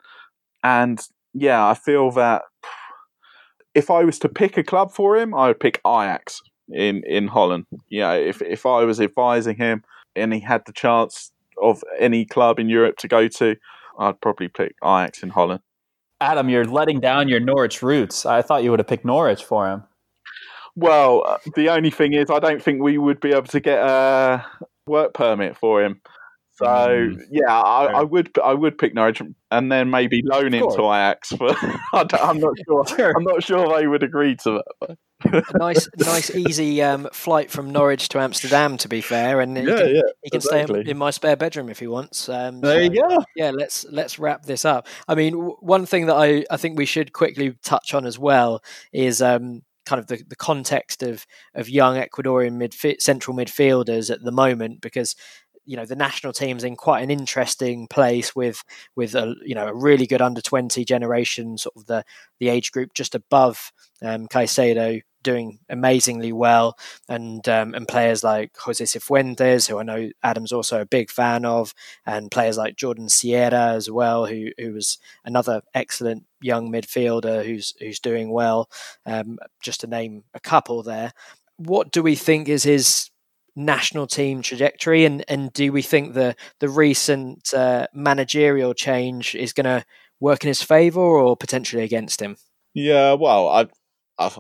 And 0.63 1.01
yeah, 1.35 1.67
I 1.67 1.75
feel 1.75 2.11
that 2.13 2.43
if 3.75 3.91
I 3.91 4.05
was 4.05 4.19
to 4.21 4.29
pick 4.29 4.57
a 4.57 4.65
club 4.65 4.93
for 4.93 5.17
him, 5.17 5.35
I 5.35 5.49
would 5.49 5.61
pick 5.61 5.81
Ajax 5.87 6.41
in, 6.69 7.03
in 7.07 7.29
Holland. 7.29 7.67
Yeah, 7.89 8.13
if, 8.13 8.43
if 8.43 8.67
I 8.67 8.85
was 8.85 9.01
advising 9.01 9.57
him 9.57 9.83
and 10.17 10.33
he 10.33 10.41
had 10.41 10.63
the 10.67 10.73
chance 10.73 11.33
of 11.63 11.83
any 11.99 12.25
club 12.25 12.59
in 12.59 12.69
Europe 12.69 12.97
to 12.99 13.09
go 13.09 13.29
to, 13.29 13.57
I'd 13.99 14.21
probably 14.21 14.49
pick 14.49 14.75
Ajax 14.83 15.23
in 15.23 15.31
Holland. 15.31 15.61
Adam, 16.21 16.49
you're 16.49 16.65
letting 16.65 17.01
down 17.01 17.29
your 17.29 17.41
Norwich 17.41 17.83
roots. 17.83 18.27
I 18.27 18.43
thought 18.43 18.63
you 18.63 18.71
would 18.71 18.81
have 18.81 18.87
picked 18.87 19.05
Norwich 19.05 19.43
for 19.43 19.69
him. 19.69 19.85
Well, 20.77 21.25
uh, 21.27 21.39
the 21.57 21.69
only 21.71 21.91
thing 21.91 22.13
is, 22.13 22.31
I 22.31 22.39
don't 22.39 22.63
think 22.63 22.83
we 22.83 22.99
would 22.99 23.21
be 23.21 23.31
able 23.31 23.49
to 23.49 23.61
get 23.61 23.79
a 23.79 24.45
work 24.87 25.15
permit 25.15 25.57
for 25.57 25.83
him. 25.83 26.01
So 26.61 26.67
mm. 26.67 27.23
yeah, 27.31 27.51
I, 27.51 27.87
I, 27.87 28.03
would 28.03 28.39
I 28.39 28.53
would 28.53 28.77
pick 28.77 28.95
Norwich 28.95 29.23
and 29.51 29.73
then 29.73 29.89
maybe 29.89 30.21
loan 30.23 30.53
him 30.53 30.69
to 30.69 30.83
Ajax. 30.83 31.33
But 31.93 32.23
I'm 32.23 32.39
not 32.39 32.55
sure. 32.67 32.85
Sure. 32.97 33.13
I'm 33.17 33.25
not 33.25 33.43
sure 33.43 33.79
they 33.79 33.87
would 33.87 34.03
agree 34.03 34.37
to 34.37 34.63
that. 34.81 35.45
nice, 35.55 35.89
nice, 35.97 36.35
easy 36.35 36.83
um, 36.83 37.09
flight 37.13 37.51
from 37.51 37.71
Norwich 37.71 38.09
to 38.11 38.19
Amsterdam. 38.19 38.77
To 38.79 38.89
be 38.89 39.01
fair, 39.01 39.41
and 39.41 39.57
he 39.57 39.65
yeah, 39.65 39.77
can, 39.77 39.95
yeah, 39.95 40.03
he 40.23 40.31
can 40.31 40.37
exactly. 40.37 40.83
stay 40.83 40.91
in 40.91 40.99
my 40.99 41.11
spare 41.11 41.37
bedroom 41.37 41.69
if 41.71 41.79
he 41.79 41.87
wants. 41.87 42.29
Um, 42.29 42.61
there 42.61 42.77
so, 42.77 42.93
you 42.93 43.01
go. 43.01 43.25
Yeah, 43.37 43.51
let's 43.53 43.87
let's 43.91 44.19
wrap 44.19 44.45
this 44.45 44.65
up. 44.65 44.87
I 45.09 45.15
mean, 45.15 45.33
w- 45.35 45.57
one 45.61 45.87
thing 45.87 46.07
that 46.07 46.17
I 46.17 46.45
I 46.51 46.59
think 46.59 46.77
we 46.77 46.87
should 46.87 47.13
quickly 47.13 47.55
touch 47.65 47.95
on 47.95 48.05
as 48.05 48.19
well 48.19 48.63
is 48.93 49.23
um, 49.23 49.63
kind 49.87 49.99
of 49.99 50.07
the, 50.07 50.23
the 50.29 50.37
context 50.37 51.03
of 51.03 51.27
of 51.55 51.69
young 51.69 51.97
Ecuadorian 51.97 52.57
midf- 52.57 53.01
central 53.01 53.37
midfielders 53.37 54.11
at 54.11 54.23
the 54.23 54.33
moment 54.33 54.81
because 54.81 55.17
you 55.65 55.77
know 55.77 55.85
the 55.85 55.97
national 55.97 56.33
team's 56.33 56.65
in 56.65 56.77
quite 56.77 57.03
an 57.03 57.11
interesting 57.11 57.87
place 57.87 58.35
with 58.35 58.63
with 58.97 59.15
a 59.15 59.35
you 59.45 59.55
know 59.55 59.69
a 59.69 59.75
really 59.75 60.07
good 60.07 60.23
under 60.23 60.41
20 60.41 60.85
generation 60.85 61.59
sort 61.59 61.77
of 61.77 61.87
the 61.87 62.05
the 62.39 62.49
age 62.49 62.73
group 62.73 62.95
just 62.95 63.15
above 63.15 63.73
um, 64.03 64.27
Caicedo 64.29 65.03
doing 65.23 65.59
amazingly 65.69 66.33
well, 66.33 66.79
and 67.09 67.47
um, 67.49 67.75
and 67.75 67.87
players 67.87 68.25
like 68.25 68.57
Jose 68.59 68.85
Cifuentes, 68.85 69.69
who 69.69 69.79
I 69.79 69.83
know 69.83 70.11
Adam's 70.23 70.53
also 70.53 70.81
a 70.81 70.87
big 70.87 71.11
fan 71.11 71.45
of, 71.45 71.75
and 72.07 72.31
players 72.31 72.57
like 72.57 72.77
Jordan 72.77 73.09
Sierra 73.09 73.73
as 73.73 73.91
well, 73.91 74.27
who 74.27 74.49
who 74.59 74.73
was 74.73 74.99
another 75.25 75.63
excellent 75.75 76.25
young 76.41 76.71
midfielder 76.71 77.45
who's 77.45 77.75
who's 77.79 78.01
doing 78.01 78.31
well. 78.31 78.69
Um, 79.07 79.39
just 79.61 79.81
to 79.81 79.87
name 79.87 80.25
a 80.35 80.41
couple 80.41 80.83
there. 80.83 81.13
What 81.57 81.93
do 81.93 82.03
we 82.03 82.15
think 82.17 82.49
is 82.49 82.63
his 82.63 83.11
national 83.57 84.07
team 84.07 84.43
trajectory, 84.43 85.05
and 85.05 85.25
and 85.29 85.53
do 85.53 85.73
we 85.73 85.83
think 85.83 86.15
the 86.15 86.35
the 86.59 86.69
recent 86.69 87.53
uh, 87.55 87.87
managerial 87.95 88.75
change 88.75 89.35
is 89.35 89.53
going 89.53 89.65
to 89.65 89.85
work 90.21 90.45
in 90.45 90.49
his 90.49 90.63
favour 90.63 91.01
or 91.01 91.37
potentially 91.37 91.83
against 91.83 92.21
him? 92.21 92.37
Yeah, 92.75 93.15
well, 93.15 93.49
I 93.49 93.67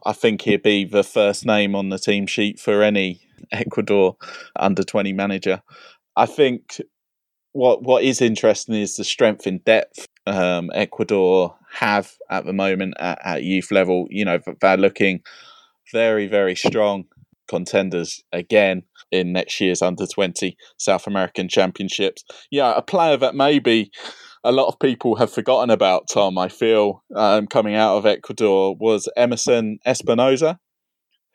I, 0.05 0.13
think 0.13 0.43
he'd 0.43 0.63
be 0.63 0.85
the 0.85 1.03
first 1.03 1.47
name 1.47 1.75
on 1.75 1.89
the 1.89 1.99
team 1.99 2.27
sheet 2.27 2.61
for 2.61 2.83
any 2.83 3.21
Ecuador 3.53 4.17
under 4.57 4.83
20 4.83 5.13
manager. 5.15 5.63
I 6.17 6.27
think 6.27 6.81
what 7.53 7.83
what 7.83 8.05
is 8.05 8.21
interesting 8.21 8.75
is 8.75 8.97
the 8.97 9.05
strength 9.05 9.47
in 9.47 9.59
depth 9.59 10.07
um, 10.27 10.71
Ecuador 10.75 11.57
have 11.73 12.13
at 12.29 12.45
the 12.45 12.53
moment 12.53 12.95
at, 13.01 13.19
at, 13.25 13.43
youth 13.43 13.71
level. 13.71 14.07
You 14.11 14.25
know, 14.25 14.39
they're 14.61 14.77
looking 14.77 15.23
very, 15.93 16.27
very 16.27 16.55
strong 16.55 17.05
contenders 17.51 18.23
again 18.33 18.85
in 19.11 19.33
next 19.33 19.61
year's 19.61 19.83
under 19.83 20.07
20 20.07 20.57
South 20.79 21.07
American 21.07 21.49
Championships. 21.49 22.25
Yeah, 22.51 22.73
a 22.77 22.83
player 22.83 23.17
that 23.17 23.35
maybe 23.35 23.91
a 24.45 24.53
lot 24.53 24.69
of 24.69 24.79
people 24.79 25.17
have 25.17 25.33
forgotten 25.33 25.71
about 25.71 26.09
Tom. 26.09 26.39
I 26.39 26.49
feel 26.49 27.03
um, 27.15 27.47
coming 27.47 27.75
out 27.75 27.97
of 27.97 28.07
Ecuador 28.07 28.77
was 28.79 29.09
Emerson 29.17 29.79
Espinoza, 29.87 30.59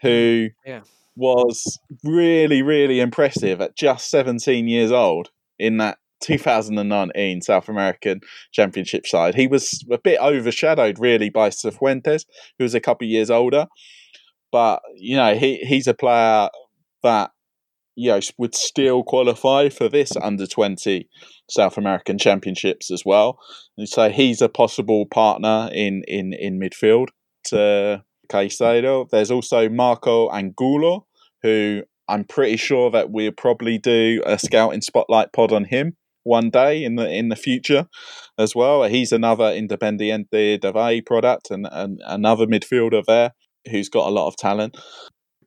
who 0.02 0.50
yeah. 0.66 0.82
was 1.16 1.80
really 2.04 2.62
really 2.62 3.00
impressive 3.00 3.62
at 3.62 3.76
just 3.76 4.10
17 4.10 4.68
years 4.68 4.92
old 4.92 5.30
in 5.60 5.78
that 5.78 5.98
2019 6.22 7.42
South 7.42 7.70
American 7.70 8.22
Championship 8.52 9.06
side. 9.06 9.36
He 9.36 9.48
was 9.48 9.86
a 9.92 9.98
bit 9.98 10.20
overshadowed 10.20 10.98
really 10.98 11.30
by 11.30 11.50
Cifuentes, 11.50 12.26
who 12.58 12.64
was 12.64 12.74
a 12.74 12.80
couple 12.80 13.06
of 13.06 13.12
years 13.12 13.30
older. 13.30 13.68
But 14.52 14.82
you 14.96 15.16
know, 15.16 15.36
he 15.36 15.58
he's 15.58 15.88
a 15.88 15.94
player 15.94 16.50
that 17.04 17.32
you 17.96 18.12
know 18.12 18.20
would 18.38 18.56
still 18.56 19.04
qualify 19.04 19.70
for 19.70 19.90
this 19.90 20.16
under 20.18 20.46
20 20.46 21.08
South 21.50 21.78
American 21.78 22.18
Championships 22.18 22.92
as 22.92 23.04
well. 23.06 23.40
And 23.78 23.88
so 23.88 24.10
he's 24.10 24.42
a 24.42 24.50
possible 24.50 25.06
partner 25.06 25.70
in 25.74 26.04
in 26.08 26.34
in 26.34 26.60
midfield 26.60 27.10
to 27.46 28.04
Caicedo. 28.30 29.10
There's 29.10 29.32
also 29.32 29.70
Marco 29.70 30.30
Angulo, 30.30 31.06
who 31.42 31.84
I'm 32.08 32.24
pretty 32.24 32.58
sure 32.58 32.92
that 32.92 33.12
we'll 33.12 33.32
probably 33.32 33.78
do 33.78 34.22
a 34.26 34.38
scouting 34.38 34.82
spotlight 34.82 35.34
pod 35.34 35.52
on 35.52 35.66
him 35.66 35.96
one 36.24 36.50
day 36.50 36.84
in 36.84 36.96
the 36.96 37.10
in 37.10 37.30
the 37.30 37.36
future 37.36 37.88
as 38.38 38.56
well. 38.56 38.84
He's 38.84 39.12
another 39.12 39.46
Independiente 39.46 40.60
de 40.60 40.72
Valle 40.72 41.02
product 41.02 41.52
and, 41.52 41.68
and 41.72 42.02
another 42.06 42.46
midfielder 42.46 43.04
there 43.06 43.34
who's 43.70 43.90
got 43.90 44.08
a 44.08 44.12
lot 44.12 44.28
of 44.28 44.38
talent. 44.38 44.78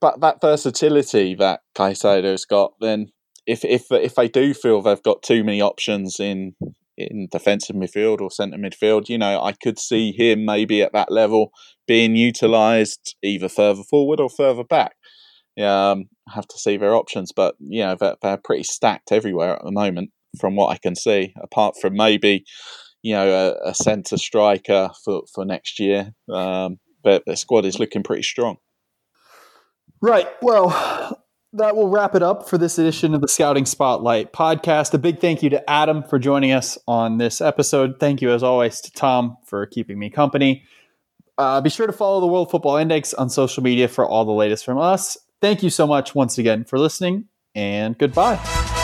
But 0.01 0.21
that 0.21 0.41
versatility 0.41 1.35
that 1.35 1.61
Caicedo's 1.75 2.45
got, 2.45 2.73
then 2.79 3.07
if 3.45 3.65
if 3.65 3.91
if 3.91 4.15
they 4.15 4.27
do 4.27 4.53
feel 4.53 4.81
they've 4.81 5.03
got 5.03 5.23
too 5.23 5.43
many 5.43 5.61
options 5.61 6.19
in 6.19 6.53
in 6.97 7.27
defensive 7.31 7.75
midfield 7.75 8.21
or 8.21 8.29
centre 8.29 8.57
midfield, 8.57 9.09
you 9.09 9.17
know, 9.17 9.41
I 9.41 9.53
could 9.53 9.79
see 9.79 10.11
him 10.11 10.45
maybe 10.45 10.81
at 10.81 10.93
that 10.93 11.11
level 11.11 11.51
being 11.87 12.15
utilised 12.15 13.15
either 13.23 13.49
further 13.49 13.83
forward 13.89 14.19
or 14.19 14.29
further 14.29 14.63
back. 14.63 14.95
Um, 15.59 16.05
have 16.29 16.47
to 16.47 16.57
see 16.57 16.77
their 16.77 16.95
options, 16.95 17.31
but 17.35 17.55
you 17.59 17.81
know 17.81 17.95
they're, 17.99 18.15
they're 18.21 18.39
pretty 18.41 18.63
stacked 18.63 19.11
everywhere 19.11 19.55
at 19.55 19.63
the 19.63 19.71
moment, 19.71 20.11
from 20.39 20.55
what 20.55 20.69
I 20.69 20.77
can 20.77 20.95
see. 20.95 21.33
Apart 21.41 21.75
from 21.81 21.95
maybe, 21.95 22.45
you 23.01 23.13
know, 23.13 23.29
a, 23.29 23.69
a 23.69 23.75
centre 23.75 24.17
striker 24.17 24.89
for 25.03 25.23
for 25.33 25.43
next 25.43 25.79
year, 25.79 26.11
um, 26.31 26.77
but 27.03 27.23
the 27.25 27.35
squad 27.35 27.65
is 27.65 27.79
looking 27.79 28.03
pretty 28.03 28.23
strong. 28.23 28.57
Right. 30.01 30.27
Well, 30.41 31.23
that 31.53 31.75
will 31.75 31.89
wrap 31.89 32.15
it 32.15 32.23
up 32.23 32.47
for 32.47 32.57
this 32.57 32.77
edition 32.77 33.13
of 33.13 33.21
the 33.21 33.27
Scouting 33.27 33.65
Spotlight 33.65 34.33
podcast. 34.33 34.93
A 34.93 34.97
big 34.97 35.19
thank 35.19 35.41
you 35.41 35.49
to 35.49 35.69
Adam 35.69 36.03
for 36.03 36.19
joining 36.19 36.51
us 36.51 36.77
on 36.87 37.17
this 37.17 37.41
episode. 37.41 37.99
Thank 37.99 38.21
you, 38.21 38.31
as 38.31 38.43
always, 38.43 38.81
to 38.81 38.91
Tom 38.91 39.37
for 39.45 39.65
keeping 39.65 39.97
me 39.97 40.09
company. 40.09 40.63
Uh, 41.37 41.61
be 41.61 41.69
sure 41.69 41.87
to 41.87 41.93
follow 41.93 42.19
the 42.19 42.27
World 42.27 42.51
Football 42.51 42.77
Index 42.77 43.13
on 43.13 43.29
social 43.29 43.63
media 43.63 43.87
for 43.87 44.05
all 44.05 44.25
the 44.25 44.31
latest 44.31 44.65
from 44.65 44.77
us. 44.77 45.17
Thank 45.41 45.63
you 45.63 45.69
so 45.69 45.87
much 45.87 46.13
once 46.13 46.37
again 46.37 46.65
for 46.65 46.77
listening, 46.77 47.25
and 47.55 47.97
goodbye. 47.97 48.77